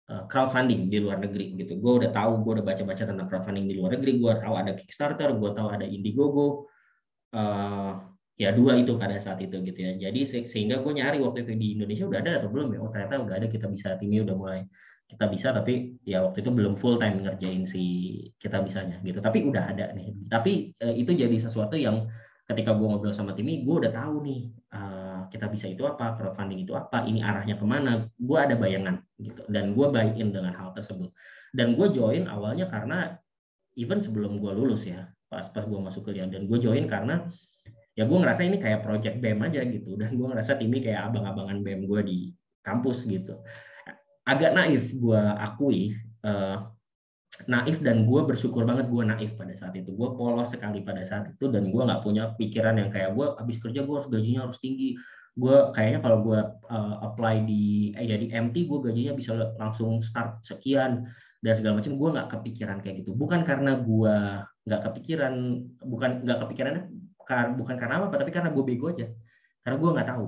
uh, 0.07 0.23
crowdfunding 0.29 0.87
di 0.87 1.01
luar 1.01 1.19
negeri 1.19 1.59
gitu. 1.59 1.81
Gue 1.81 2.05
udah 2.05 2.13
tahu 2.13 2.45
gue 2.45 2.61
udah 2.61 2.65
baca-baca 2.71 3.03
tentang 3.09 3.27
crowdfunding 3.27 3.67
di 3.67 3.75
luar 3.75 3.97
negeri. 3.97 4.21
Gue 4.21 4.37
tahu 4.37 4.53
ada 4.53 4.71
Kickstarter 4.77 5.33
gue 5.33 5.51
tahu 5.51 5.67
ada 5.67 5.83
Indiegogo 5.83 6.71
uh, 7.35 7.91
ya 8.39 8.49
dua 8.55 8.73
itu 8.79 8.97
pada 8.97 9.21
saat 9.21 9.37
itu 9.43 9.59
gitu 9.61 9.79
ya. 9.79 9.91
Jadi 10.09 10.49
sehingga 10.49 10.81
gue 10.81 10.93
nyari 10.97 11.21
waktu 11.21 11.45
itu 11.45 11.53
di 11.53 11.67
Indonesia 11.77 12.05
udah 12.09 12.19
ada 12.19 12.31
atau 12.41 12.49
belum 12.49 12.73
ya? 12.73 12.79
Oh 12.81 12.89
ternyata 12.89 13.21
udah 13.21 13.35
ada 13.37 13.47
kita 13.51 13.67
bisa 13.69 13.95
timnya 14.01 14.25
udah 14.25 14.35
mulai 14.37 14.61
kita 15.11 15.27
bisa 15.27 15.51
tapi 15.51 15.99
ya 16.07 16.23
waktu 16.23 16.39
itu 16.39 16.51
belum 16.55 16.79
full 16.79 16.95
time 16.95 17.19
ngerjain 17.27 17.67
si 17.67 17.83
kita 18.39 18.63
bisanya 18.63 18.97
gitu. 19.03 19.19
Tapi 19.19 19.43
udah 19.45 19.63
ada 19.75 19.91
nih. 19.91 20.15
Tapi 20.31 20.73
uh, 20.79 20.95
itu 20.95 21.11
jadi 21.11 21.35
sesuatu 21.35 21.75
yang 21.75 22.07
ketika 22.47 22.75
gue 22.75 22.87
ngobrol 22.87 23.15
sama 23.15 23.35
Timi 23.35 23.63
gue 23.63 23.75
udah 23.85 23.91
tahu 23.91 24.23
nih 24.23 24.41
uh, 24.75 25.27
kita 25.31 25.47
bisa 25.47 25.71
itu 25.71 25.87
apa 25.87 26.19
crowdfunding 26.19 26.67
itu 26.67 26.75
apa 26.75 27.07
ini 27.07 27.23
arahnya 27.23 27.55
ke 27.55 27.63
mana 27.67 28.07
gue 28.07 28.37
ada 28.39 28.55
bayangan 28.55 29.03
gitu. 29.19 29.43
Dan 29.51 29.75
gue 29.75 29.85
buy 29.91 30.15
in 30.15 30.31
dengan 30.31 30.55
hal 30.55 30.71
tersebut. 30.71 31.11
Dan 31.51 31.75
gue 31.75 31.91
join 31.91 32.31
awalnya 32.31 32.71
karena 32.71 33.19
even 33.75 33.99
sebelum 33.99 34.39
gue 34.39 34.51
lulus 34.55 34.87
ya 34.87 35.11
pas 35.31 35.47
pas 35.47 35.63
gue 35.63 35.79
masuk 35.79 36.11
kuliah. 36.11 36.27
Dan 36.27 36.51
gue 36.51 36.59
join 36.59 36.83
karena 36.91 37.31
ya 37.95 38.03
gue 38.03 38.17
ngerasa 38.19 38.43
ini 38.43 38.59
kayak 38.59 38.83
project 38.83 39.23
BEM 39.23 39.39
aja 39.47 39.63
gitu. 39.63 39.95
Dan 40.01 40.19
gue 40.19 40.27
ngerasa 40.27 40.59
Timi 40.59 40.83
kayak 40.83 41.07
abang-abangan 41.07 41.63
BEM 41.63 41.87
gue 41.87 42.01
di 42.03 42.17
kampus 42.67 43.07
gitu. 43.07 43.39
Agak 44.27 44.51
naif 44.53 44.91
gue 44.91 45.21
akui 45.39 45.95
uh, 46.27 46.67
naif 47.47 47.79
dan 47.79 48.03
gue 48.05 48.21
bersyukur 48.27 48.67
banget 48.67 48.91
gue 48.91 49.03
naif 49.07 49.31
pada 49.39 49.55
saat 49.55 49.73
itu. 49.79 49.95
Gue 49.95 50.13
polos 50.13 50.51
sekali 50.51 50.83
pada 50.83 51.01
saat 51.07 51.31
itu 51.31 51.47
dan 51.47 51.71
gue 51.71 51.81
nggak 51.81 52.03
punya 52.03 52.35
pikiran 52.35 52.77
yang 52.77 52.89
kayak 52.91 53.15
gue 53.15 53.25
abis 53.39 53.57
kerja 53.63 53.81
gue 53.87 53.95
harus 53.95 54.09
gajinya 54.11 54.45
harus 54.45 54.59
tinggi. 54.59 54.99
Gue 55.31 55.71
kayaknya 55.71 56.03
kalau 56.03 56.19
gue 56.27 56.39
uh, 56.67 56.95
apply 57.07 57.47
di 57.47 57.95
eh, 57.95 58.05
ya 58.05 58.19
MT 58.19 58.67
gue 58.67 58.79
gajinya 58.83 59.13
bisa 59.15 59.31
langsung 59.55 60.03
start 60.03 60.43
sekian 60.43 61.07
dan 61.41 61.53
segala 61.55 61.79
macam. 61.79 61.95
Gue 61.95 62.09
nggak 62.13 62.29
kepikiran 62.35 62.77
kayak 62.83 62.95
gitu. 63.05 63.15
Bukan 63.15 63.47
karena 63.47 63.79
gue 63.79 64.17
nggak 64.65 64.81
kepikiran 64.91 65.33
bukan 65.81 66.21
nggak 66.25 66.39
kepikiran 66.45 66.73
bukan 67.57 67.75
karena 67.79 68.03
apa 68.03 68.17
tapi 68.19 68.29
karena 68.29 68.51
gue 68.51 68.63
bego 68.65 68.91
aja 68.91 69.07
karena 69.63 69.77
gue 69.79 69.89
nggak 69.93 70.09
tahu 70.09 70.27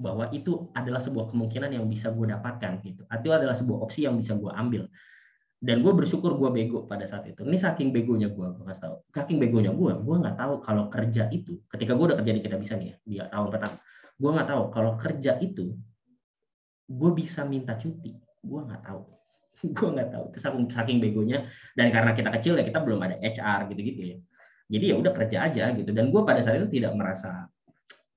bahwa 0.00 0.32
itu 0.32 0.72
adalah 0.72 0.98
sebuah 0.98 1.28
kemungkinan 1.28 1.76
yang 1.76 1.84
bisa 1.84 2.08
gue 2.08 2.24
dapatkan 2.24 2.80
gitu. 2.80 3.04
Itu 3.04 3.28
adalah 3.30 3.52
sebuah 3.52 3.84
opsi 3.84 4.08
yang 4.08 4.16
bisa 4.16 4.32
gue 4.32 4.48
ambil. 4.48 4.88
Dan 5.60 5.84
gue 5.84 5.92
bersyukur 5.92 6.40
gue 6.40 6.48
bego 6.48 6.88
pada 6.88 7.04
saat 7.04 7.28
itu. 7.28 7.44
Ini 7.44 7.60
saking 7.60 7.92
begonya 7.92 8.32
gue, 8.32 8.46
gue 8.48 8.64
kasih 8.64 8.80
tahu. 8.88 8.96
Saking 9.12 9.36
begonya 9.36 9.76
gue, 9.76 9.92
gue 9.92 10.16
nggak 10.24 10.40
tahu 10.40 10.64
kalau 10.64 10.88
kerja 10.88 11.28
itu, 11.28 11.60
ketika 11.68 11.92
gue 11.92 12.04
udah 12.08 12.18
kerja 12.24 12.32
di 12.32 12.40
kita 12.40 12.56
bisa 12.56 12.80
nih 12.80 12.88
ya, 12.88 12.96
di 13.04 13.16
tahun 13.28 13.52
pertama, 13.52 13.76
gue 14.16 14.30
nggak 14.32 14.48
tahu 14.48 14.62
kalau 14.72 14.92
kerja 14.96 15.36
itu, 15.44 15.76
gue 16.88 17.10
bisa 17.12 17.44
minta 17.44 17.76
cuti. 17.76 18.16
Gue 18.40 18.60
nggak 18.64 18.88
tahu. 18.88 19.04
gue 19.76 19.88
nggak 19.92 20.08
tahu. 20.12 20.24
Itu 20.32 20.38
saking, 20.40 20.64
saking 20.72 20.98
begonya. 20.98 21.48
Dan 21.76 21.92
karena 21.92 22.16
kita 22.16 22.32
kecil 22.34 22.56
ya 22.56 22.64
kita 22.64 22.80
belum 22.80 23.00
ada 23.04 23.16
HR 23.20 23.70
gitu-gitu 23.72 24.02
ya. 24.02 24.16
Jadi 24.70 24.84
ya 24.90 24.94
udah 24.96 25.12
kerja 25.12 25.38
aja 25.50 25.64
gitu. 25.74 25.90
Dan 25.90 26.14
gue 26.14 26.22
pada 26.22 26.40
saat 26.40 26.62
itu 26.62 26.80
tidak 26.80 26.94
merasa 26.94 27.50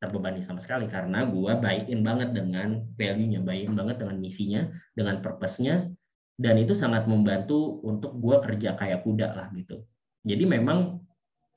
terbebani 0.03 0.43
sama 0.43 0.59
sekali 0.59 0.83
karena 0.91 1.23
gue 1.23 1.51
buy 1.63 1.87
in 1.87 2.03
banget 2.03 2.35
dengan 2.35 2.83
value-nya, 2.99 3.39
buy 3.39 3.63
in 3.63 3.71
banget 3.71 4.03
dengan 4.03 4.19
misinya, 4.19 4.67
dengan 4.91 5.23
purpose-nya, 5.23 5.87
dan 6.35 6.55
itu 6.59 6.75
sangat 6.75 7.07
membantu 7.07 7.79
untuk 7.87 8.19
gue 8.19 8.35
kerja 8.43 8.75
kayak 8.75 9.07
kuda 9.07 9.31
lah 9.31 9.47
gitu. 9.55 9.87
Jadi 10.27 10.43
memang, 10.43 10.99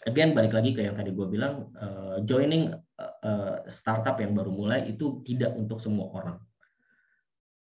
again 0.07 0.31
balik 0.31 0.55
lagi 0.55 0.71
ke 0.79 0.87
yang 0.87 0.95
tadi 0.95 1.11
gue 1.11 1.27
bilang, 1.27 1.75
uh, 1.75 2.23
joining 2.23 2.71
uh, 3.03 3.67
startup 3.67 4.23
yang 4.23 4.39
baru 4.39 4.55
mulai 4.55 4.87
itu 4.87 5.27
tidak 5.27 5.51
untuk 5.59 5.83
semua 5.83 6.07
orang. 6.15 6.39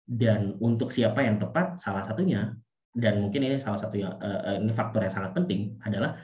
Dan 0.09 0.57
untuk 0.57 0.89
siapa 0.89 1.21
yang 1.21 1.37
tepat, 1.37 1.77
salah 1.77 2.01
satunya, 2.01 2.57
dan 2.97 3.21
mungkin 3.21 3.45
ini 3.45 3.61
salah 3.61 3.77
satu 3.77 4.01
yang 4.01 4.17
uh, 4.17 4.57
ini 4.57 4.73
faktor 4.73 5.05
yang 5.05 5.13
sangat 5.13 5.37
penting 5.37 5.77
adalah 5.85 6.17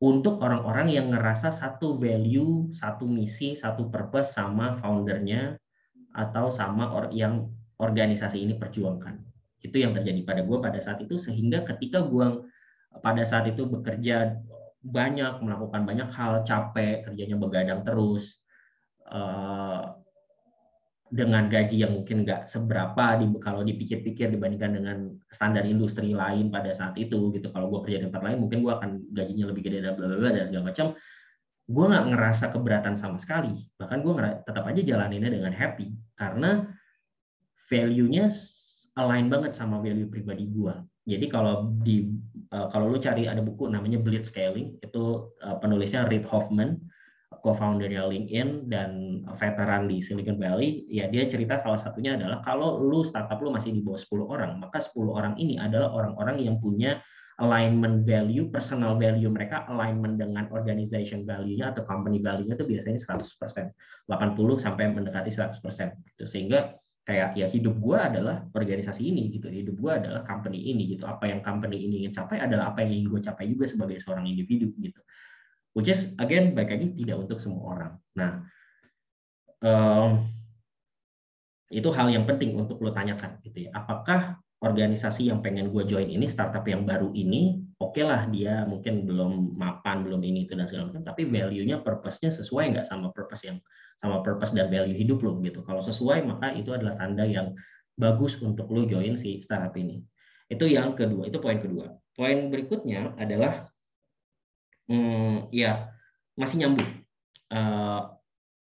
untuk 0.00 0.40
orang-orang 0.40 0.88
yang 0.88 1.12
ngerasa 1.12 1.52
satu 1.52 2.00
value, 2.00 2.72
satu 2.72 3.04
misi, 3.04 3.52
satu 3.52 3.92
purpose 3.92 4.32
sama 4.32 4.80
foundernya 4.80 5.60
atau 6.16 6.48
sama 6.48 6.88
or 6.96 7.12
yang 7.12 7.52
organisasi 7.76 8.40
ini 8.40 8.56
perjuangkan. 8.56 9.20
Itu 9.60 9.76
yang 9.76 9.92
terjadi 9.92 10.24
pada 10.24 10.40
gue 10.40 10.56
pada 10.56 10.80
saat 10.80 11.04
itu 11.04 11.20
sehingga 11.20 11.68
ketika 11.68 12.00
gue 12.00 12.48
pada 13.04 13.22
saat 13.28 13.52
itu 13.52 13.68
bekerja 13.68 14.40
banyak 14.80 15.44
melakukan 15.44 15.84
banyak 15.84 16.08
hal 16.16 16.40
capek 16.48 17.04
kerjanya 17.04 17.36
begadang 17.36 17.84
terus 17.84 18.40
eh, 19.04 19.84
dengan 21.10 21.50
gaji 21.50 21.82
yang 21.82 21.92
mungkin 21.92 22.22
nggak 22.22 22.46
seberapa 22.46 23.18
di, 23.18 23.26
kalau 23.42 23.66
dipikir-pikir 23.66 24.30
dibandingkan 24.30 24.78
dengan 24.78 24.96
standar 25.34 25.66
industri 25.66 26.14
lain 26.14 26.54
pada 26.54 26.70
saat 26.70 26.94
itu 26.94 27.34
gitu. 27.34 27.50
Kalau 27.50 27.66
gue 27.66 27.80
kerja 27.84 27.98
di 28.02 28.04
tempat 28.06 28.22
lain 28.22 28.38
mungkin 28.46 28.62
gue 28.62 28.72
akan 28.72 28.90
gajinya 29.10 29.50
lebih 29.50 29.62
gede 29.66 29.78
dan 29.82 29.98
bla 29.98 30.06
bla 30.06 30.30
dan 30.30 30.46
segala 30.46 30.70
macam. 30.70 30.86
Gue 31.70 31.84
nggak 31.86 32.06
ngerasa 32.14 32.44
keberatan 32.54 32.94
sama 32.94 33.18
sekali. 33.18 33.54
Bahkan 33.78 33.98
gue 34.06 34.12
tetap 34.46 34.64
aja 34.66 34.80
jalaninnya 34.80 35.30
dengan 35.34 35.52
happy. 35.54 35.90
Karena 36.14 36.64
value-nya 37.66 38.30
align 38.98 39.26
banget 39.30 39.54
sama 39.54 39.78
value 39.82 40.10
pribadi 40.10 40.46
gue 40.50 40.74
jadi 41.10 41.26
kalau 41.26 41.72
di 41.80 42.12
uh, 42.52 42.68
kalau 42.68 42.92
lu 42.92 43.02
cari 43.02 43.24
ada 43.24 43.40
buku 43.40 43.66
namanya 43.66 43.98
Blitz 43.98 44.28
Scaling 44.28 44.76
itu 44.78 45.32
uh, 45.40 45.56
penulisnya 45.58 46.04
Reid 46.06 46.28
Hoffman 46.28 46.76
co-foundernya 47.40 48.04
LinkedIn 48.04 48.68
dan 48.68 49.20
veteran 49.36 49.88
di 49.88 50.04
Silicon 50.04 50.36
Valley, 50.36 50.84
ya 50.88 51.08
dia 51.08 51.24
cerita 51.24 51.56
salah 51.60 51.80
satunya 51.80 52.16
adalah 52.16 52.44
kalau 52.44 52.80
lu 52.80 53.00
startup 53.02 53.40
lu 53.40 53.52
masih 53.52 53.72
di 53.72 53.80
bawah 53.80 53.98
10 53.98 54.28
orang, 54.28 54.52
maka 54.60 54.78
10 54.80 55.10
orang 55.10 55.34
ini 55.40 55.56
adalah 55.56 55.92
orang-orang 55.92 56.44
yang 56.44 56.60
punya 56.60 57.00
alignment 57.40 58.04
value, 58.04 58.52
personal 58.52 59.00
value 59.00 59.32
mereka 59.32 59.64
alignment 59.72 60.20
dengan 60.20 60.44
organization 60.52 61.24
value-nya 61.24 61.72
atau 61.72 61.88
company 61.88 62.20
value-nya 62.20 62.54
itu 62.54 62.68
biasanya 62.68 63.00
100%, 63.00 63.72
80 64.04 64.60
sampai 64.60 64.84
mendekati 64.92 65.32
100%. 65.32 65.96
Gitu. 66.12 66.24
Sehingga 66.28 66.76
kayak 67.08 67.40
ya 67.40 67.48
hidup 67.48 67.80
gua 67.80 68.12
adalah 68.12 68.44
organisasi 68.52 69.08
ini 69.08 69.32
gitu, 69.32 69.48
hidup 69.48 69.80
gua 69.80 69.96
adalah 69.96 70.20
company 70.28 70.68
ini 70.68 70.92
gitu. 70.92 71.08
Apa 71.08 71.32
yang 71.32 71.40
company 71.40 71.80
ini 71.80 72.04
ingin 72.04 72.12
capai 72.12 72.44
adalah 72.44 72.76
apa 72.76 72.84
yang 72.84 73.00
ingin 73.00 73.08
gue 73.08 73.20
capai 73.24 73.48
juga 73.48 73.64
sebagai 73.64 73.96
seorang 73.96 74.28
individu 74.28 74.68
gitu 74.76 75.00
which 75.76 75.90
is 75.90 76.12
again 76.18 76.52
baik 76.52 76.74
lagi 76.74 76.92
tidak 76.96 77.16
untuk 77.26 77.38
semua 77.38 77.62
orang. 77.74 77.92
Nah, 78.16 78.30
um, 79.62 80.26
itu 81.70 81.86
hal 81.94 82.10
yang 82.10 82.26
penting 82.26 82.58
untuk 82.58 82.82
lo 82.82 82.90
tanyakan 82.90 83.38
gitu 83.46 83.68
ya. 83.68 83.70
Apakah 83.74 84.40
organisasi 84.60 85.32
yang 85.32 85.40
pengen 85.40 85.72
gue 85.72 85.82
join 85.88 86.04
ini 86.04 86.28
startup 86.28 86.68
yang 86.68 86.84
baru 86.84 87.08
ini 87.16 87.64
oke 87.80 87.96
okay 87.96 88.04
lah 88.04 88.28
dia 88.28 88.68
mungkin 88.68 89.08
belum 89.08 89.56
mapan 89.56 90.04
belum 90.04 90.20
ini 90.20 90.44
itu 90.44 90.52
dan 90.52 90.68
segala 90.68 90.92
macam 90.92 91.00
tapi 91.00 91.24
value-nya 91.24 91.80
purpose-nya 91.80 92.28
sesuai 92.28 92.76
nggak 92.76 92.84
sama 92.84 93.08
purpose 93.16 93.48
yang 93.48 93.56
sama 94.04 94.20
purpose 94.20 94.52
dan 94.52 94.68
value 94.68 94.92
hidup 94.92 95.24
lo 95.24 95.40
gitu 95.40 95.64
kalau 95.64 95.80
sesuai 95.80 96.28
maka 96.28 96.52
itu 96.52 96.76
adalah 96.76 96.92
tanda 97.00 97.24
yang 97.24 97.56
bagus 97.96 98.36
untuk 98.44 98.68
lo 98.68 98.84
join 98.84 99.16
si 99.16 99.40
startup 99.40 99.72
ini 99.80 100.04
itu 100.52 100.68
yang 100.68 100.92
kedua 100.92 101.32
itu 101.32 101.40
poin 101.40 101.56
kedua 101.56 101.96
poin 102.12 102.52
berikutnya 102.52 103.16
adalah 103.16 103.69
hmm, 104.90 105.54
ya 105.54 105.94
masih 106.34 106.66
nyambung. 106.66 106.90
Uh, 107.50 108.14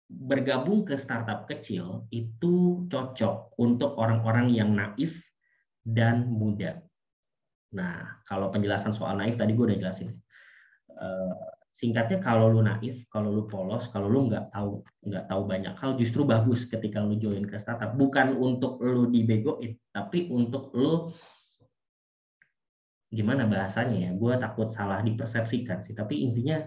bergabung 0.05 0.86
ke 0.86 0.98
startup 1.01 1.50
kecil 1.50 2.05
itu 2.13 2.86
cocok 2.89 3.58
untuk 3.58 3.98
orang-orang 3.98 4.53
yang 4.53 4.74
naif 4.74 5.17
dan 5.82 6.29
muda. 6.29 6.82
Nah, 7.74 8.22
kalau 8.29 8.53
penjelasan 8.53 8.94
soal 8.94 9.17
naif 9.17 9.38
tadi 9.38 9.58
gue 9.58 9.65
udah 9.65 9.79
jelasin. 9.82 10.13
Uh, 10.94 11.34
singkatnya 11.75 12.24
kalau 12.24 12.53
lu 12.53 12.63
naif, 12.63 13.03
kalau 13.12 13.34
lu 13.34 13.44
polos, 13.50 13.89
kalau 13.91 14.08
lu 14.08 14.32
nggak 14.32 14.53
tahu 14.53 14.79
nggak 15.03 15.25
tahu 15.27 15.41
banyak 15.44 15.75
hal, 15.75 15.91
justru 16.00 16.24
bagus 16.24 16.63
ketika 16.70 17.03
lu 17.03 17.20
join 17.20 17.44
ke 17.44 17.60
startup. 17.60 17.98
Bukan 17.98 18.38
untuk 18.38 18.79
lu 18.79 19.12
dibegoin, 19.12 19.75
tapi 19.91 20.32
untuk 20.32 20.72
lu 20.72 21.12
gimana 23.15 23.48
bahasanya 23.48 23.98
ya? 23.98 24.12
Gue 24.13 24.36
takut 24.36 24.69
salah 24.75 25.00
dipersepsikan 25.00 25.81
sih 25.81 25.95
tapi 25.95 26.22
intinya 26.27 26.60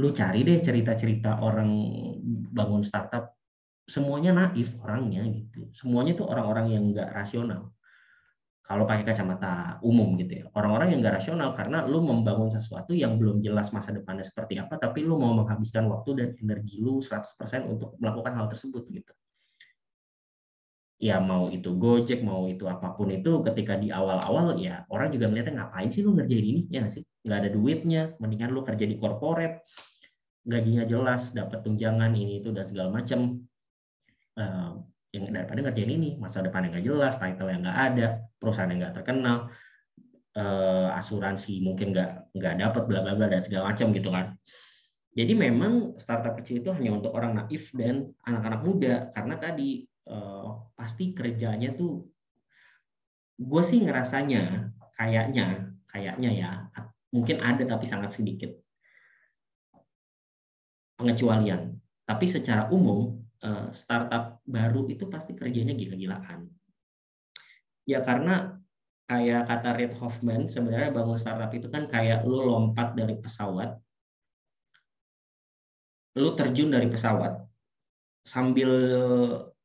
lu 0.00 0.08
cari 0.10 0.40
deh 0.42 0.58
cerita-cerita 0.64 1.44
orang 1.44 1.70
bangun 2.50 2.80
startup. 2.80 3.36
Semuanya 3.84 4.32
naif 4.32 4.72
orangnya 4.80 5.20
gitu. 5.28 5.68
Semuanya 5.76 6.16
tuh 6.16 6.32
orang-orang 6.32 6.66
yang 6.72 6.82
nggak 6.90 7.12
rasional. 7.12 7.76
Kalau 8.64 8.88
pakai 8.88 9.04
kacamata 9.04 9.76
umum 9.84 10.16
gitu 10.16 10.32
ya. 10.40 10.44
Orang-orang 10.56 10.96
yang 10.96 11.04
nggak 11.04 11.20
rasional 11.20 11.52
karena 11.52 11.84
lu 11.84 12.00
membangun 12.00 12.48
sesuatu 12.48 12.96
yang 12.96 13.20
belum 13.20 13.44
jelas 13.44 13.68
masa 13.76 13.92
depannya 13.92 14.24
seperti 14.24 14.56
apa 14.56 14.80
tapi 14.80 15.04
lu 15.04 15.20
mau 15.20 15.36
menghabiskan 15.36 15.84
waktu 15.92 16.10
dan 16.16 16.28
energi 16.40 16.80
lu 16.80 17.04
100% 17.04 17.36
untuk 17.68 18.00
melakukan 18.00 18.32
hal 18.32 18.46
tersebut 18.48 18.88
gitu 18.88 19.12
ya 21.02 21.18
mau 21.18 21.50
itu 21.50 21.74
Gojek 21.74 22.22
mau 22.22 22.46
itu 22.46 22.70
apa 22.70 22.94
pun 22.94 23.10
itu 23.10 23.42
ketika 23.42 23.74
di 23.74 23.90
awal-awal 23.90 24.54
ya 24.54 24.86
orang 24.86 25.10
juga 25.10 25.26
melihatnya 25.26 25.66
ngapain 25.66 25.90
sih 25.90 26.06
lu 26.06 26.14
ngerjain 26.14 26.46
ini? 26.46 26.62
Ya 26.70 26.86
sih? 26.86 27.02
Nggak 27.26 27.38
ada 27.42 27.50
duitnya 27.50 28.02
mendingan 28.22 28.54
lu 28.54 28.62
kerja 28.62 28.86
di 28.86 28.94
corporate. 29.02 29.66
Gajinya 30.46 30.86
jelas 30.86 31.34
dapat 31.34 31.66
tunjangan 31.66 32.14
ini 32.14 32.38
itu 32.38 32.54
dan 32.54 32.70
segala 32.70 32.94
macam 32.94 33.42
uh, 34.38 34.78
yang 35.10 35.28
daripada 35.34 35.58
ngerjain 35.66 35.90
ini 35.90 36.10
masa 36.22 36.38
depan 36.38 36.70
yang 36.70 36.72
nggak 36.78 36.86
jelas 36.86 37.14
title 37.18 37.50
yang 37.50 37.60
nggak 37.66 37.78
ada 37.92 38.06
perusahaan 38.38 38.70
yang 38.70 38.80
nggak 38.86 38.94
terkenal 39.02 39.36
uh, 40.38 40.88
asuransi 40.98 41.62
mungkin 41.66 41.90
nggak 41.90 42.30
nggak 42.30 42.54
dapat 42.62 42.82
bla 42.86 43.00
bla 43.02 43.12
bla 43.18 43.26
dan 43.26 43.42
segala 43.42 43.74
macam 43.74 43.90
gitu 43.90 44.06
kan. 44.14 44.38
Jadi 45.12 45.34
memang 45.34 45.98
startup 45.98 46.38
kecil 46.40 46.62
itu 46.62 46.70
hanya 46.72 46.94
untuk 46.94 47.12
orang 47.12 47.36
naif 47.42 47.68
dan 47.76 48.14
anak-anak 48.24 48.60
muda 48.64 48.94
karena 49.12 49.36
tadi 49.36 49.84
uh, 50.08 50.72
pasti 50.74 51.14
kerjanya 51.14 51.74
tuh 51.76 52.06
gue 53.38 53.62
sih 53.62 53.82
ngerasanya 53.82 54.72
kayaknya 54.94 55.74
kayaknya 55.90 56.30
ya 56.30 56.50
mungkin 57.12 57.44
ada 57.44 57.62
tapi 57.68 57.84
sangat 57.84 58.16
sedikit 58.16 58.50
pengecualian. 60.96 61.76
Tapi 62.06 62.26
secara 62.30 62.70
umum 62.70 63.18
uh, 63.42 63.74
startup 63.74 64.40
baru 64.46 64.86
itu 64.86 65.10
pasti 65.10 65.34
kerjanya 65.34 65.74
gila-gilaan. 65.74 66.46
Ya 67.82 68.00
karena 68.06 68.62
kayak 69.10 69.50
kata 69.50 69.68
Reid 69.76 69.92
Hoffman 69.98 70.46
sebenarnya 70.46 70.94
bangun 70.94 71.18
startup 71.18 71.50
itu 71.52 71.66
kan 71.68 71.90
kayak 71.90 72.22
lu 72.24 72.46
lompat 72.46 72.94
dari 72.94 73.18
pesawat 73.18 73.76
lu 76.16 76.32
terjun 76.36 76.70
dari 76.72 76.88
pesawat 76.92 77.40
sambil 78.22 78.70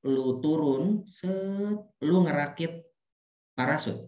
lu 0.07 0.39
turun 0.39 1.03
set, 1.11 1.77
lu 2.01 2.23
ngerakit 2.23 2.87
parasut. 3.53 4.07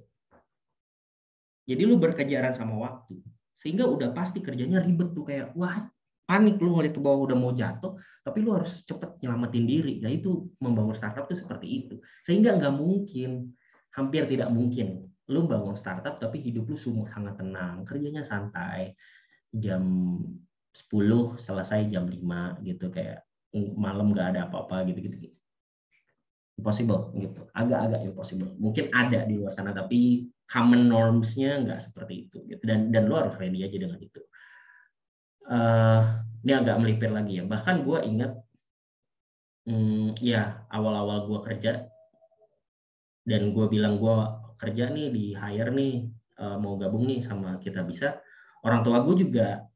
Jadi 1.68 1.84
lu 1.86 2.00
berkejaran 2.00 2.56
sama 2.56 2.80
waktu. 2.80 3.20
Sehingga 3.60 3.86
udah 3.86 4.16
pasti 4.16 4.40
kerjanya 4.40 4.80
ribet 4.80 5.12
tuh 5.12 5.28
kayak 5.28 5.54
wah 5.54 5.86
panik 6.24 6.58
lu 6.58 6.78
ngeliat 6.78 6.96
ke 6.96 7.02
bawah 7.02 7.26
udah 7.28 7.38
mau 7.38 7.52
jatuh 7.52 7.98
tapi 8.22 8.46
lu 8.46 8.56
harus 8.56 8.88
cepet 8.88 9.20
nyelamatin 9.22 9.66
diri. 9.68 9.94
Nah 10.00 10.10
itu 10.10 10.50
membangun 10.64 10.96
startup 10.96 11.28
tuh 11.28 11.38
seperti 11.38 11.68
itu. 11.68 11.96
Sehingga 12.24 12.56
nggak 12.56 12.74
mungkin 12.74 13.54
hampir 13.94 14.26
tidak 14.26 14.50
mungkin 14.50 15.10
lu 15.30 15.46
bangun 15.46 15.78
startup 15.78 16.18
tapi 16.18 16.42
hidup 16.42 16.66
lu 16.66 16.78
semua 16.78 17.06
sangat 17.14 17.38
tenang 17.38 17.86
kerjanya 17.86 18.26
santai 18.26 18.98
jam 19.54 20.18
10 20.90 21.38
selesai 21.38 21.90
jam 21.90 22.10
5 22.10 22.66
gitu 22.66 22.90
kayak 22.90 23.26
malam 23.78 24.14
nggak 24.14 24.34
ada 24.34 24.50
apa-apa 24.50 24.90
gitu 24.90 25.06
gitu 25.06 25.30
impossible 26.60 27.16
gitu. 27.16 27.48
Agak-agak 27.56 28.04
impossible. 28.04 28.52
Mungkin 28.60 28.92
ada 28.92 29.24
di 29.24 29.40
luar 29.40 29.56
sana 29.56 29.72
tapi 29.72 30.28
common 30.52 30.92
normsnya 30.92 31.64
nggak 31.64 31.80
seperti 31.80 32.28
itu 32.28 32.38
gitu. 32.52 32.62
Dan 32.68 32.92
dan 32.92 33.08
lo 33.08 33.24
harus 33.24 33.40
ready 33.40 33.64
aja 33.64 33.80
dengan 33.80 34.00
itu. 34.04 34.22
Uh, 35.50 36.22
ini 36.44 36.52
agak 36.54 36.78
melipir 36.78 37.10
lagi 37.10 37.40
ya. 37.40 37.44
Bahkan 37.48 37.88
gue 37.88 38.00
ingat 38.06 38.32
hmm, 39.70 40.20
ya 40.20 40.68
awal-awal 40.70 41.26
gue 41.26 41.40
kerja 41.48 41.72
dan 43.24 43.54
gue 43.54 43.66
bilang 43.70 44.02
gue 44.02 44.16
kerja 44.60 44.90
nih 44.90 45.08
di 45.14 45.26
hire 45.38 45.72
nih 45.72 46.10
uh, 46.42 46.58
mau 46.58 46.76
gabung 46.76 47.06
nih 47.06 47.22
sama 47.22 47.62
kita 47.62 47.86
bisa 47.86 48.18
orang 48.66 48.82
tua 48.82 49.06
gue 49.06 49.16
juga 49.22 49.69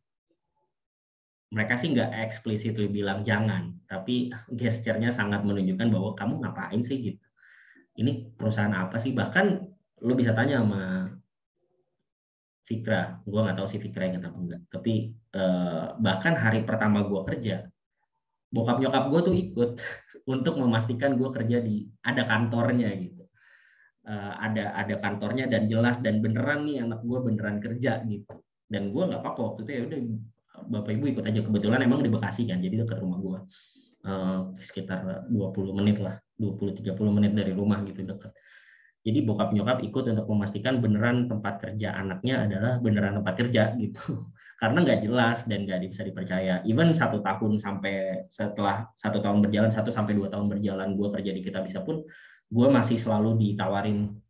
mereka 1.53 1.77
sih 1.77 1.93
nggak 1.93 2.09
eksplisit 2.25 2.73
bilang 2.89 3.21
jangan, 3.21 3.77
tapi 3.85 4.33
gesturnya 4.49 5.13
sangat 5.13 5.45
menunjukkan 5.45 5.87
bahwa 5.93 6.11
kamu 6.17 6.33
ngapain 6.41 6.81
sih 6.81 6.97
gitu. 7.13 7.25
Ini 8.01 8.33
perusahaan 8.33 8.73
apa 8.73 8.97
sih? 8.97 9.13
Bahkan 9.13 9.45
lu 10.01 10.13
bisa 10.17 10.33
tanya 10.33 10.65
sama 10.65 11.13
Fikra, 12.65 13.21
gue 13.21 13.39
nggak 13.43 13.57
tahu 13.59 13.67
si 13.69 13.77
Fikra 13.77 14.09
yang 14.09 14.25
apa 14.25 14.39
enggak. 14.39 14.61
Tapi 14.73 14.93
eh, 15.13 15.85
bahkan 16.01 16.33
hari 16.33 16.65
pertama 16.65 17.05
gue 17.05 17.21
kerja, 17.21 17.69
bokap 18.49 18.81
nyokap 18.81 19.03
gue 19.13 19.21
tuh 19.21 19.35
ikut 19.37 19.71
untuk 20.33 20.57
memastikan 20.57 21.13
gue 21.21 21.29
kerja 21.29 21.61
di 21.61 21.85
ada 22.01 22.25
kantornya 22.25 22.89
gitu. 22.97 23.21
Uh, 24.03 24.35
ada 24.35 24.75
ada 24.75 24.99
kantornya 24.99 25.47
dan 25.47 25.71
jelas 25.71 25.95
dan 26.03 26.19
beneran 26.19 26.67
nih 26.67 26.83
anak 26.83 27.07
gue 27.07 27.23
beneran 27.23 27.63
kerja 27.63 28.03
gitu 28.03 28.35
dan 28.67 28.91
gue 28.91 29.03
nggak 29.05 29.21
apa-apa 29.21 29.41
waktu 29.53 29.59
itu 29.63 29.71
ya 29.71 29.81
udah 29.87 29.99
bapak 30.67 30.91
ibu 30.95 31.05
ikut 31.11 31.23
aja. 31.25 31.39
Kebetulan 31.43 31.79
emang 31.83 32.03
di 32.03 32.11
Bekasi 32.11 32.47
kan 32.47 32.59
jadi 32.59 32.83
dekat 32.83 32.99
rumah 32.99 33.19
gua. 33.19 33.39
Uh, 34.03 34.51
sekitar 34.59 35.31
20 35.31 35.79
menit 35.79 36.03
lah 36.03 36.19
20-30 36.35 36.83
menit 37.15 37.31
dari 37.31 37.55
rumah 37.55 37.79
gitu 37.87 38.03
dekat. 38.03 38.35
Jadi 39.03 39.19
bokap 39.23 39.51
nyokap 39.51 39.83
ikut 39.83 40.03
untuk 40.15 40.27
memastikan 40.31 40.79
beneran 40.79 41.27
tempat 41.27 41.59
kerja 41.59 41.91
anaknya 41.95 42.47
adalah 42.47 42.79
beneran 42.79 43.19
tempat 43.19 43.35
kerja 43.35 43.75
gitu. 43.75 44.27
Karena 44.63 44.79
nggak 44.79 44.99
jelas 45.03 45.43
dan 45.43 45.67
nggak 45.67 45.91
bisa 45.91 46.07
dipercaya. 46.07 46.63
Even 46.63 46.95
satu 46.95 47.19
tahun 47.19 47.59
sampai 47.59 48.27
setelah 48.31 48.87
satu 48.95 49.19
tahun 49.19 49.43
berjalan 49.43 49.71
satu 49.75 49.91
sampai 49.91 50.15
dua 50.15 50.31
tahun 50.31 50.47
berjalan 50.47 50.95
gue 50.95 51.07
kerja 51.19 51.31
di 51.35 51.41
kita 51.43 51.59
bisa 51.63 51.83
pun 51.83 52.03
gue 52.53 52.67
masih 52.71 52.95
selalu 52.95 53.35
ditawarin 53.39 54.22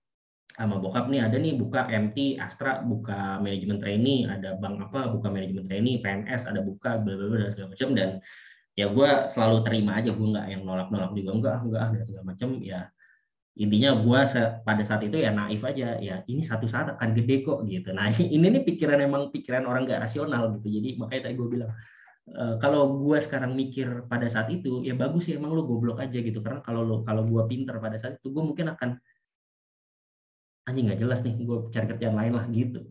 sama 0.54 0.78
bokap 0.78 1.10
nih 1.10 1.26
ada 1.26 1.38
nih 1.42 1.58
buka 1.58 1.90
MT 1.90 2.38
Astra 2.38 2.86
buka 2.86 3.42
manajemen 3.42 3.82
trainee 3.82 4.30
ada 4.30 4.54
bank 4.62 4.86
apa 4.86 5.10
buka 5.10 5.34
manajemen 5.34 5.66
trainee 5.66 5.98
PNS 5.98 6.46
ada 6.46 6.62
buka 6.62 7.02
bla 7.02 7.50
segala 7.50 7.74
macam. 7.74 7.90
Dan 7.98 8.10
ya 8.78 8.86
gue 8.90 9.10
selalu 9.34 9.58
terima 9.66 9.98
aja 9.98 10.14
gue 10.14 10.28
nggak 10.34 10.48
yang 10.50 10.62
nolak 10.62 10.94
nolak 10.94 11.12
juga 11.18 11.32
enggak 11.34 11.58
enggak 11.66 11.84
segala 12.06 12.26
macam. 12.26 12.50
Ya 12.62 12.94
intinya 13.54 13.98
gue 14.02 14.20
pada 14.66 14.84
saat 14.86 15.02
itu 15.06 15.18
ya 15.22 15.30
naif 15.30 15.62
aja 15.62 16.02
ya 16.02 16.26
ini 16.26 16.42
satu 16.42 16.66
saat 16.66 16.98
akan 16.98 17.10
gede 17.18 17.42
kok 17.42 17.66
gitu. 17.66 17.90
Nah 17.90 18.14
ini 18.38 18.46
nih 18.54 18.62
pikiran 18.62 19.02
emang 19.02 19.34
pikiran 19.34 19.66
orang 19.66 19.90
nggak 19.90 20.06
rasional 20.06 20.54
gitu. 20.62 20.70
Jadi 20.70 21.02
makanya 21.02 21.30
tadi 21.30 21.36
gue 21.38 21.50
bilang 21.50 21.72
e, 22.30 22.44
kalau 22.62 23.02
gue 23.02 23.18
sekarang 23.22 23.58
mikir 23.58 24.06
pada 24.06 24.30
saat 24.30 24.54
itu 24.54 24.86
ya 24.86 24.94
bagus 24.94 25.30
sih 25.30 25.34
emang 25.34 25.54
lo 25.58 25.66
goblok 25.66 25.98
aja 25.98 26.22
gitu. 26.22 26.46
Karena 26.46 26.62
kalau 26.62 26.86
lo 26.86 26.96
kalau 27.02 27.26
gue 27.26 27.42
pinter 27.50 27.82
pada 27.82 27.98
saat 27.98 28.22
itu 28.22 28.30
gue 28.30 28.44
mungkin 28.46 28.70
akan 28.74 29.02
anjing 30.64 30.88
nggak 30.88 31.00
jelas 31.04 31.20
nih 31.24 31.36
gue 31.44 31.58
cari 31.72 31.86
kerjaan 31.90 32.16
lain 32.16 32.34
lah 32.36 32.46
gitu. 32.52 32.82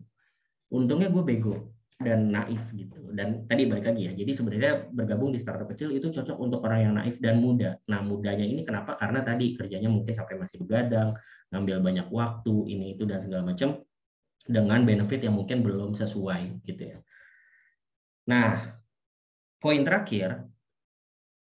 Untungnya 0.73 1.09
gue 1.09 1.23
bego 1.25 1.73
dan 2.01 2.33
naif 2.33 2.61
gitu. 2.73 2.99
Dan 3.13 3.45
tadi 3.45 3.69
balik 3.69 3.93
lagi 3.93 4.09
ya 4.09 4.11
jadi 4.13 4.31
sebenarnya 4.33 4.73
bergabung 4.93 5.33
di 5.33 5.39
startup 5.41 5.69
kecil 5.69 5.93
itu 5.93 6.09
cocok 6.09 6.37
untuk 6.37 6.59
orang 6.65 6.79
yang 6.89 6.93
naif 6.97 7.15
dan 7.21 7.41
muda. 7.41 7.77
Nah 7.89 8.01
mudanya 8.01 8.45
ini 8.45 8.65
kenapa? 8.65 8.97
Karena 8.97 9.21
tadi 9.21 9.53
kerjanya 9.57 9.89
mungkin 9.89 10.13
sampai 10.13 10.35
masih 10.37 10.61
begadang 10.61 11.13
ngambil 11.53 11.85
banyak 11.85 12.07
waktu 12.09 12.55
ini 12.69 12.97
itu 12.97 13.05
dan 13.05 13.21
segala 13.21 13.53
macam 13.53 13.81
dengan 14.43 14.83
benefit 14.83 15.23
yang 15.23 15.37
mungkin 15.37 15.63
belum 15.63 15.95
sesuai 15.95 16.65
gitu 16.67 16.83
ya. 16.93 16.97
Nah 18.27 18.79
poin 19.61 19.81
terakhir 19.85 20.43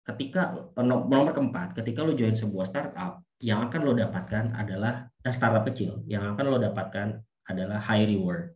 ketika 0.07 0.55
nomor 0.79 1.35
keempat 1.35 1.75
ketika 1.83 2.07
lo 2.07 2.15
join 2.15 2.39
sebuah 2.39 2.67
startup 2.71 3.27
yang 3.43 3.69
akan 3.69 3.81
lo 3.85 3.93
dapatkan 3.93 4.55
adalah 4.57 5.11
startup 5.33 5.65
kecil 5.71 6.03
yang 6.07 6.35
akan 6.35 6.45
lo 6.47 6.59
dapatkan 6.59 7.19
adalah 7.47 7.79
high 7.79 8.07
reward. 8.07 8.55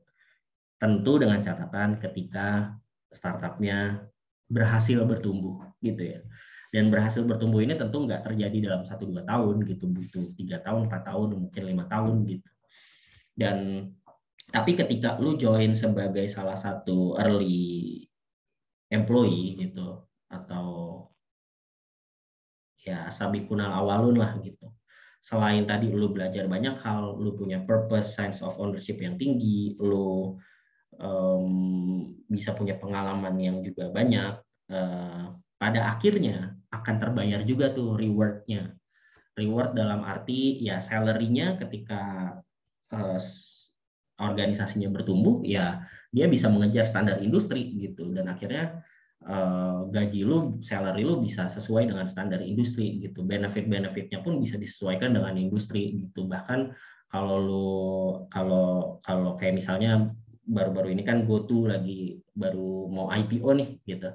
Tentu 0.81 1.21
dengan 1.21 1.41
catatan 1.45 2.01
ketika 2.01 2.75
startupnya 3.13 4.07
berhasil 4.51 5.03
bertumbuh 5.07 5.63
gitu 5.83 6.19
ya. 6.19 6.21
Dan 6.71 6.91
berhasil 6.91 7.27
bertumbuh 7.27 7.67
ini 7.67 7.75
tentu 7.75 8.07
nggak 8.07 8.31
terjadi 8.31 8.71
dalam 8.71 8.87
satu 8.87 9.11
dua 9.11 9.27
tahun 9.27 9.67
gitu, 9.67 9.91
butuh 9.91 10.31
tiga 10.39 10.63
tahun, 10.63 10.87
empat 10.87 11.03
tahun, 11.11 11.29
mungkin 11.35 11.63
lima 11.67 11.85
tahun 11.91 12.23
gitu. 12.31 12.51
Dan 13.35 13.57
tapi 14.51 14.75
ketika 14.75 15.19
lu 15.19 15.39
join 15.39 15.75
sebagai 15.75 16.27
salah 16.31 16.59
satu 16.59 17.19
early 17.19 18.07
employee 18.91 19.59
gitu 19.59 20.03
atau 20.31 20.67
ya 22.83 23.11
sabikunal 23.11 23.71
awalun 23.71 24.19
lah 24.19 24.39
gitu. 24.43 24.71
Selain 25.21 25.69
tadi 25.69 25.93
lu 25.93 26.09
belajar 26.11 26.49
banyak 26.49 26.81
hal, 26.81 27.21
lu 27.21 27.37
punya 27.37 27.61
purpose, 27.63 28.17
sense 28.17 28.41
of 28.41 28.57
ownership 28.57 28.97
yang 29.05 29.21
tinggi, 29.21 29.77
lu 29.77 30.41
um, 30.97 31.47
bisa 32.25 32.57
punya 32.57 32.81
pengalaman 32.81 33.37
yang 33.37 33.61
juga 33.61 33.93
banyak, 33.93 34.41
uh, 34.73 35.37
pada 35.61 35.81
akhirnya 35.93 36.57
akan 36.73 36.97
terbayar 36.97 37.45
juga 37.45 37.69
tuh 37.77 38.01
rewardnya. 38.01 38.73
Reward 39.37 39.77
dalam 39.77 40.03
arti 40.05 40.59
ya 40.61 40.81
salary-nya 40.81 41.61
ketika 41.61 42.35
uh, 42.93 43.21
organisasinya 44.21 44.89
bertumbuh, 44.89 45.45
ya 45.45 45.85
dia 46.11 46.27
bisa 46.27 46.49
mengejar 46.49 46.89
standar 46.89 47.21
industri 47.21 47.77
gitu 47.77 48.11
dan 48.11 48.27
akhirnya 48.27 48.83
uh, 49.27 49.89
gaji 49.91 50.25
lu, 50.25 50.61
salary 50.65 51.05
lu 51.05 51.21
bisa 51.21 51.51
sesuai 51.51 51.91
dengan 51.91 52.07
standar 52.09 52.41
industri 52.41 53.03
gitu. 53.03 53.27
Benefit-benefitnya 53.27 54.25
pun 54.25 54.41
bisa 54.41 54.57
disesuaikan 54.57 55.13
dengan 55.13 55.37
industri 55.37 56.07
gitu. 56.07 56.25
Bahkan 56.25 56.73
kalau 57.11 57.37
lu 57.43 57.69
kalau 58.31 58.69
kalau 59.03 59.35
kayak 59.35 59.59
misalnya 59.59 60.15
baru-baru 60.47 60.95
ini 60.95 61.03
kan 61.03 61.27
GoTo 61.27 61.67
lagi 61.67 62.23
baru 62.33 62.87
mau 62.89 63.11
IPO 63.11 63.51
nih 63.59 63.71
gitu. 63.85 64.11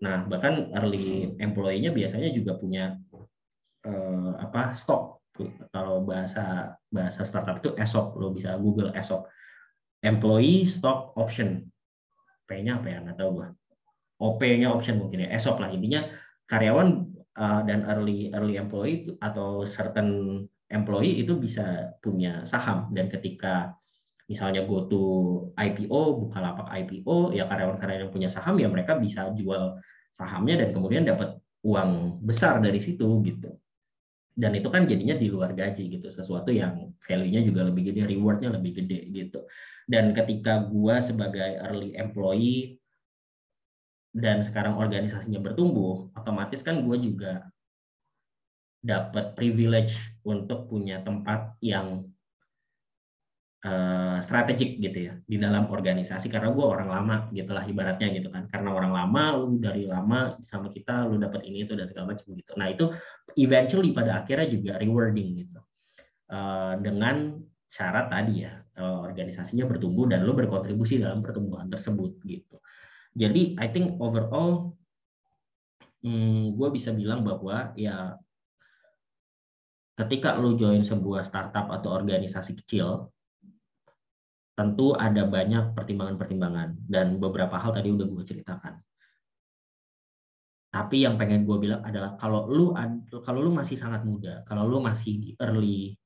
Nah, 0.00 0.24
bahkan 0.26 0.72
early 0.74 1.36
employee-nya 1.38 1.92
biasanya 1.92 2.32
juga 2.32 2.56
punya 2.56 2.96
uh, 3.86 4.32
apa 4.40 4.72
stok 4.76 5.20
kalau 5.72 6.04
bahasa 6.04 6.76
bahasa 6.92 7.24
startup 7.24 7.64
itu 7.64 7.72
ESOP 7.78 8.18
lo 8.20 8.34
bisa 8.34 8.56
Google 8.60 8.92
ESOP 8.92 9.24
employee 10.04 10.68
stock 10.68 11.16
option 11.16 11.64
P-nya 12.44 12.82
apa 12.82 12.88
ya 12.90 12.98
nggak 13.00 13.16
tahu 13.16 13.30
gua 13.40 13.48
OP-nya 14.20 14.68
option 14.68 15.00
mungkin 15.00 15.24
ya 15.24 15.28
ESOP 15.32 15.58
lah 15.58 15.72
intinya 15.72 16.06
karyawan 16.46 17.08
uh, 17.40 17.64
dan 17.64 17.88
early 17.88 18.28
early 18.36 18.60
employee 18.60 19.08
atau 19.24 19.64
certain 19.64 20.44
employee 20.70 21.24
itu 21.24 21.34
bisa 21.40 21.96
punya 22.04 22.44
saham 22.46 22.92
dan 22.94 23.10
ketika 23.10 23.74
misalnya 24.30 24.62
go 24.62 24.86
to 24.86 25.02
IPO, 25.58 26.22
buka 26.22 26.38
lapak 26.38 26.70
IPO, 26.70 27.34
ya 27.34 27.50
karyawan-karyawan 27.50 28.06
yang 28.06 28.14
punya 28.14 28.30
saham 28.30 28.62
ya 28.62 28.70
mereka 28.70 28.94
bisa 28.94 29.26
jual 29.34 29.82
sahamnya 30.14 30.62
dan 30.62 30.70
kemudian 30.70 31.02
dapat 31.02 31.42
uang 31.66 32.22
besar 32.22 32.62
dari 32.62 32.78
situ 32.78 33.20
gitu. 33.26 33.50
Dan 34.30 34.54
itu 34.54 34.70
kan 34.70 34.86
jadinya 34.86 35.18
di 35.18 35.26
luar 35.26 35.52
gaji 35.52 35.98
gitu, 35.98 36.06
sesuatu 36.06 36.54
yang 36.54 36.94
value-nya 37.02 37.42
juga 37.42 37.66
lebih 37.66 37.90
gede, 37.90 38.06
reward-nya 38.06 38.54
lebih 38.54 38.78
gede 38.78 39.10
gitu. 39.10 39.44
Dan 39.90 40.14
ketika 40.14 40.64
gua 40.70 41.02
sebagai 41.02 41.60
early 41.66 41.98
employee 41.98 42.79
dan 44.10 44.42
sekarang 44.42 44.74
organisasinya 44.74 45.38
bertumbuh, 45.38 46.10
otomatis 46.18 46.66
kan 46.66 46.82
gue 46.82 46.96
juga 46.98 47.46
dapat 48.82 49.38
privilege 49.38 49.94
untuk 50.26 50.66
punya 50.66 50.98
tempat 51.04 51.54
yang 51.62 52.08
uh, 53.62 54.18
strategik 54.18 54.82
gitu 54.82 55.12
ya 55.12 55.14
di 55.22 55.36
dalam 55.38 55.70
organisasi. 55.70 56.26
Karena 56.26 56.50
gue 56.50 56.66
orang 56.66 56.90
lama 56.90 57.14
gitulah 57.30 57.62
ibaratnya 57.62 58.10
gitu 58.18 58.34
kan. 58.34 58.50
Karena 58.50 58.74
orang 58.74 58.90
lama 58.90 59.22
lu 59.38 59.62
dari 59.62 59.86
lama 59.86 60.34
sama 60.50 60.74
kita 60.74 61.06
lu 61.06 61.20
dapat 61.22 61.46
ini 61.46 61.62
itu 61.68 61.78
dan 61.78 61.86
segala 61.86 62.16
macam 62.16 62.26
gitu. 62.34 62.52
Nah 62.58 62.66
itu 62.66 62.90
eventually 63.38 63.94
pada 63.94 64.26
akhirnya 64.26 64.50
juga 64.50 64.72
rewarding 64.82 65.28
gitu. 65.46 65.60
Uh, 66.30 66.78
dengan 66.82 67.38
syarat 67.70 68.10
tadi 68.10 68.46
ya 68.46 68.58
uh, 68.78 69.06
organisasinya 69.06 69.66
bertumbuh 69.66 70.10
dan 70.10 70.26
lu 70.26 70.34
berkontribusi 70.34 70.98
dalam 70.98 71.22
pertumbuhan 71.22 71.70
tersebut 71.70 72.18
gitu 72.22 72.58
jadi 73.14 73.58
I 73.58 73.66
think 73.70 73.98
overall 73.98 74.74
hmm, 76.04 76.54
gue 76.54 76.68
bisa 76.70 76.94
bilang 76.94 77.26
bahwa 77.26 77.74
ya 77.74 78.14
ketika 79.98 80.38
lu 80.40 80.56
join 80.56 80.80
sebuah 80.80 81.28
startup 81.28 81.68
atau 81.68 81.92
organisasi 81.92 82.56
kecil 82.64 83.12
tentu 84.56 84.92
ada 84.92 85.24
banyak 85.24 85.72
pertimbangan-pertimbangan 85.72 86.84
dan 86.84 87.16
beberapa 87.16 87.56
hal 87.56 87.72
tadi 87.72 87.96
udah 87.96 88.04
gue 88.04 88.24
ceritakan. 88.28 88.76
Tapi 90.70 91.02
yang 91.02 91.16
pengen 91.16 91.48
gue 91.48 91.56
bilang 91.58 91.82
adalah 91.82 92.14
kalau 92.14 92.46
lu 92.46 92.76
kalau 93.24 93.40
lu 93.42 93.50
masih 93.50 93.74
sangat 93.74 94.04
muda, 94.06 94.44
kalau 94.46 94.68
lu 94.68 94.78
masih 94.78 95.16
di 95.18 95.28
early 95.40 95.96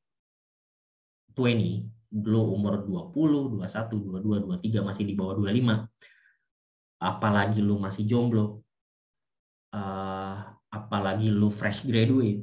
20, 1.34 2.22
lu 2.24 2.42
umur 2.54 2.86
20, 2.86 3.58
21, 3.58 4.22
22, 4.22 4.62
23 4.62 4.88
masih 4.88 5.02
di 5.04 5.14
bawah 5.18 5.34
25, 5.36 6.13
apalagi 6.98 7.60
lu 7.60 7.78
masih 7.78 8.04
jomblo, 8.06 8.62
uh, 9.74 10.36
apalagi 10.70 11.30
lu 11.30 11.50
fresh 11.50 11.86
graduate, 11.86 12.42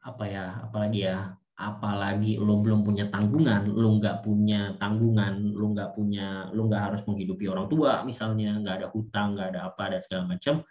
apa 0.00 0.24
ya, 0.24 0.46
apalagi 0.64 1.04
ya, 1.04 1.36
apalagi 1.60 2.40
lo 2.40 2.64
belum 2.64 2.80
punya 2.80 3.12
tanggungan, 3.12 3.68
lo 3.68 4.00
nggak 4.00 4.24
punya 4.24 4.76
tanggungan, 4.80 5.52
lo 5.52 5.76
nggak 5.76 5.92
punya, 5.92 6.48
lo 6.56 6.64
nggak 6.68 6.82
harus 6.88 7.02
menghidupi 7.04 7.44
orang 7.52 7.68
tua 7.68 8.00
misalnya, 8.08 8.56
nggak 8.56 8.76
ada 8.80 8.88
hutang, 8.88 9.36
nggak 9.36 9.48
ada 9.56 9.60
apa 9.68 9.84
dan 9.92 10.00
segala 10.00 10.24
macam. 10.36 10.64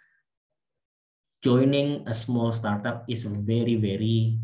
Joining 1.40 2.04
a 2.04 2.12
small 2.12 2.52
startup 2.52 3.08
is 3.08 3.24
very 3.24 3.78
very 3.78 4.36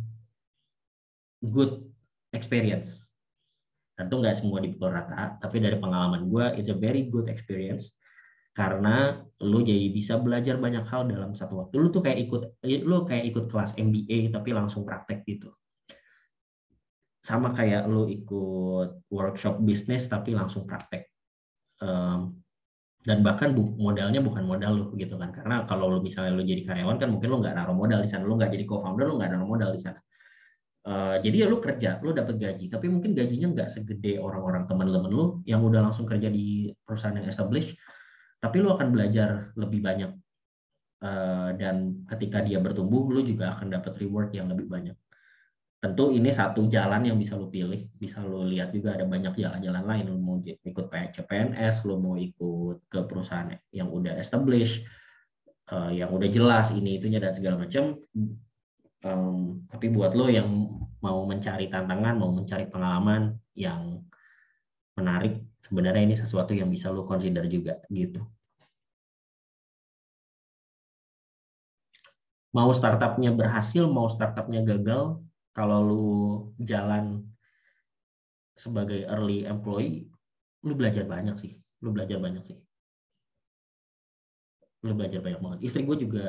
good 1.45 1.85
experience. 2.33 3.06
Tentu 3.97 4.21
nggak 4.21 4.45
semua 4.45 4.61
dipukul 4.61 4.93
rata, 4.93 5.41
tapi 5.41 5.57
dari 5.57 5.81
pengalaman 5.81 6.29
gue, 6.29 6.61
it's 6.61 6.69
a 6.69 6.77
very 6.77 7.09
good 7.09 7.33
experience. 7.33 7.97
Karena 8.53 9.21
lo 9.41 9.61
jadi 9.65 9.89
bisa 9.89 10.21
belajar 10.21 10.61
banyak 10.61 10.85
hal 10.85 11.09
dalam 11.09 11.33
satu 11.33 11.65
waktu. 11.65 11.81
Lo 11.81 11.89
tuh 11.89 12.05
kayak 12.05 12.29
ikut, 12.29 12.43
lo 12.85 13.09
kayak 13.09 13.25
ikut 13.33 13.45
kelas 13.49 13.73
MBA 13.77 14.33
tapi 14.37 14.53
langsung 14.53 14.85
praktek 14.85 15.25
gitu. 15.25 15.49
Sama 17.25 17.57
kayak 17.57 17.89
lo 17.89 18.05
ikut 18.09 19.09
workshop 19.09 19.65
bisnis 19.65 20.09
tapi 20.13 20.37
langsung 20.37 20.69
praktek. 20.69 21.09
Um, 21.81 22.41
dan 23.05 23.21
bahkan 23.21 23.53
bu, 23.53 23.77
modalnya 23.77 24.21
bukan 24.25 24.45
modal 24.45 24.73
lo 24.77 24.87
gitu 24.97 25.17
kan. 25.21 25.33
Karena 25.33 25.65
kalau 25.69 25.89
lo 25.89 25.99
misalnya 26.05 26.37
lo 26.37 26.45
jadi 26.45 26.65
karyawan 26.65 26.97
kan 27.01 27.09
mungkin 27.13 27.29
lo 27.33 27.41
nggak 27.41 27.57
naruh 27.57 27.77
modal 27.77 28.01
di 28.05 28.09
sana. 28.09 28.29
Lo 28.29 28.37
nggak 28.37 28.53
jadi 28.57 28.65
co-founder 28.65 29.05
lo 29.09 29.21
nggak 29.21 29.31
naruh 29.37 29.49
modal 29.49 29.73
di 29.73 29.81
sana 29.81 30.01
uh, 30.87 31.17
jadi 31.21 31.45
ya 31.45 31.47
lo 31.51 31.59
kerja 31.59 31.99
lo 32.01 32.15
dapat 32.15 32.39
gaji. 32.39 32.71
Tapi 32.71 32.87
mungkin 32.87 33.13
gajinya 33.13 33.53
nggak 33.53 33.69
segede 33.69 34.23
orang-orang 34.23 34.65
teman-teman 34.71 35.11
lo 35.11 35.27
yang 35.45 35.61
udah 35.67 35.91
langsung 35.91 36.07
kerja 36.07 36.31
di 36.31 36.71
perusahaan 36.87 37.19
yang 37.19 37.27
established 37.27 37.75
tapi 38.41 38.63
lo 38.63 38.79
akan 38.79 38.89
belajar 38.95 39.51
lebih 39.59 39.83
banyak. 39.83 40.13
Uh, 40.97 41.53
dan 41.61 42.09
ketika 42.09 42.41
dia 42.41 42.57
bertumbuh 42.57 43.05
lo 43.13 43.21
juga 43.21 43.53
akan 43.53 43.69
dapat 43.69 44.01
reward 44.01 44.33
yang 44.33 44.49
lebih 44.49 44.65
banyak. 44.71 44.97
Tentu 45.77 46.09
ini 46.09 46.33
satu 46.33 46.65
jalan 46.73 47.05
yang 47.05 47.21
bisa 47.21 47.37
lo 47.37 47.53
pilih. 47.53 47.93
Bisa 47.93 48.25
lo 48.25 48.49
lihat 48.49 48.73
juga 48.73 48.97
ada 48.97 49.05
banyak 49.05 49.37
jalan-jalan 49.37 49.85
lain. 49.85 50.05
Lo 50.09 50.17
mau 50.17 50.41
ikut 50.41 50.87
CPNS 50.89 51.85
lo 51.85 52.01
mau 52.01 52.17
ikut 52.17 52.89
ke 52.89 53.01
perusahaan 53.05 53.53
yang 53.77 53.93
udah 53.93 54.17
established 54.17 54.89
uh, 55.71 55.93
yang 55.93 56.11
udah 56.15 56.29
jelas 56.31 56.73
ini 56.73 56.97
itunya 56.97 57.21
dan 57.21 57.35
segala 57.35 57.61
macam 57.61 57.99
um, 59.07 59.63
tapi 59.71 59.87
buat 59.95 60.19
lo 60.19 60.27
yang 60.27 60.51
mau 60.99 61.23
mencari 61.23 61.71
tantangan 61.71 62.19
mau 62.19 62.35
mencari 62.35 62.67
pengalaman 62.67 63.39
yang 63.55 64.03
menarik 64.99 65.39
sebenarnya 65.63 66.03
ini 66.03 66.17
sesuatu 66.19 66.51
yang 66.51 66.67
bisa 66.67 66.91
lo 66.91 67.07
consider 67.07 67.47
juga 67.47 67.79
gitu 67.95 68.27
mau 72.51 72.75
startupnya 72.75 73.31
berhasil 73.31 73.87
mau 73.87 74.11
startupnya 74.11 74.67
gagal 74.67 75.23
kalau 75.57 75.79
lu 75.81 76.07
jalan 76.61 77.25
sebagai 78.57 79.05
early 79.09 79.45
employee, 79.45 80.09
lu 80.65 80.73
belajar 80.73 81.05
banyak 81.05 81.37
sih. 81.37 81.53
Lu 81.85 81.93
belajar 81.93 82.17
banyak 82.21 82.45
sih. 82.45 82.59
Lu 84.85 84.97
belajar 84.97 85.21
banyak 85.21 85.41
banget. 85.41 85.59
Istri 85.65 85.85
gue 85.85 85.97
juga 86.09 86.27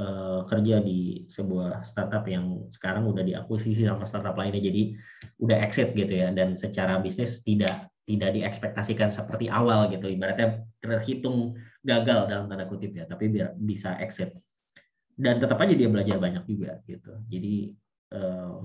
uh, 0.00 0.48
kerja 0.48 0.80
di 0.80 1.28
sebuah 1.28 1.84
startup 1.92 2.24
yang 2.24 2.64
sekarang 2.72 3.04
udah 3.04 3.20
diakuisisi 3.20 3.84
sama 3.84 4.08
startup 4.08 4.34
lainnya, 4.40 4.64
jadi 4.64 4.96
udah 5.44 5.58
exit 5.60 5.92
gitu 5.92 6.24
ya. 6.24 6.32
Dan 6.32 6.56
secara 6.56 6.96
bisnis 7.04 7.44
tidak 7.44 7.92
tidak 8.08 8.32
diekspektasikan 8.32 9.12
seperti 9.12 9.52
awal 9.52 9.92
gitu. 9.92 10.08
Ibaratnya 10.08 10.64
terhitung 10.80 11.60
gagal 11.84 12.32
dalam 12.32 12.48
tanda 12.48 12.64
kutip 12.64 12.96
ya, 12.96 13.04
tapi 13.04 13.28
biar 13.28 13.52
bisa 13.60 14.00
exit. 14.00 14.32
Dan 15.20 15.36
tetap 15.36 15.60
aja 15.60 15.76
dia 15.76 15.92
belajar 15.92 16.16
banyak 16.16 16.48
juga 16.48 16.80
gitu. 16.88 17.12
Jadi 17.28 17.76
Eh, 18.10 18.58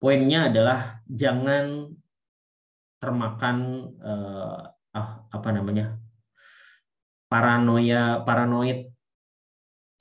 poinnya 0.00 0.48
adalah 0.48 1.04
jangan 1.04 1.92
termakan 2.96 3.56
uh, 4.00 4.64
ah, 4.96 5.10
apa 5.28 5.48
namanya 5.52 6.00
paranoia 7.28 8.24
paranoid 8.24 8.93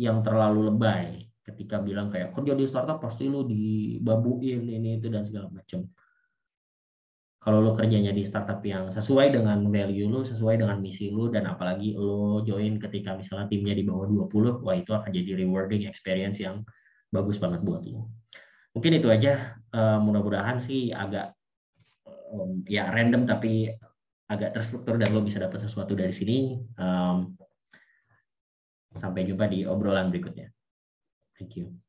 yang 0.04 0.20
terlalu 0.20 0.68
lebay 0.68 1.24
ketika 1.44 1.80
bilang 1.80 2.12
kayak 2.12 2.36
kerja 2.36 2.54
di 2.56 2.66
startup 2.68 3.00
pasti 3.00 3.28
lu 3.28 3.48
dibabuin 3.48 4.64
ini 4.68 5.00
itu 5.00 5.08
dan 5.08 5.24
segala 5.24 5.48
macam 5.52 5.88
kalau 7.44 7.60
lo 7.60 7.76
kerjanya 7.76 8.16
di 8.16 8.24
startup 8.24 8.64
yang 8.64 8.88
sesuai 8.88 9.36
dengan 9.36 9.68
value 9.68 10.08
lo, 10.08 10.24
sesuai 10.24 10.64
dengan 10.64 10.80
misi 10.80 11.12
lo, 11.12 11.28
dan 11.28 11.44
apalagi 11.44 11.92
lo 11.92 12.40
join 12.48 12.80
ketika 12.80 13.20
misalnya 13.20 13.52
timnya 13.52 13.76
di 13.76 13.84
bawah 13.84 14.08
20, 14.08 14.64
wah 14.64 14.76
itu 14.80 14.96
akan 14.96 15.12
jadi 15.12 15.44
rewarding 15.44 15.84
experience 15.84 16.40
yang 16.40 16.64
bagus 17.12 17.44
banget 17.44 17.60
buat 17.68 17.84
lo. 17.84 18.08
Mungkin 18.72 18.96
itu 18.96 19.12
aja. 19.12 19.60
Uh, 19.76 20.00
mudah-mudahan 20.00 20.64
sih 20.64 20.96
agak 20.96 21.36
ya 22.72 22.90
random 22.96 23.28
tapi 23.28 23.76
agak 24.32 24.56
terstruktur 24.56 24.96
dan 24.96 25.12
lo 25.12 25.20
bisa 25.20 25.44
dapat 25.44 25.68
sesuatu 25.68 26.00
dari 26.00 26.16
sini. 26.16 26.64
Sampai 28.96 29.28
jumpa 29.28 29.50
di 29.50 29.66
obrolan 29.68 30.10
berikutnya. 30.10 30.50
Thank 31.38 31.58
you. 31.60 31.83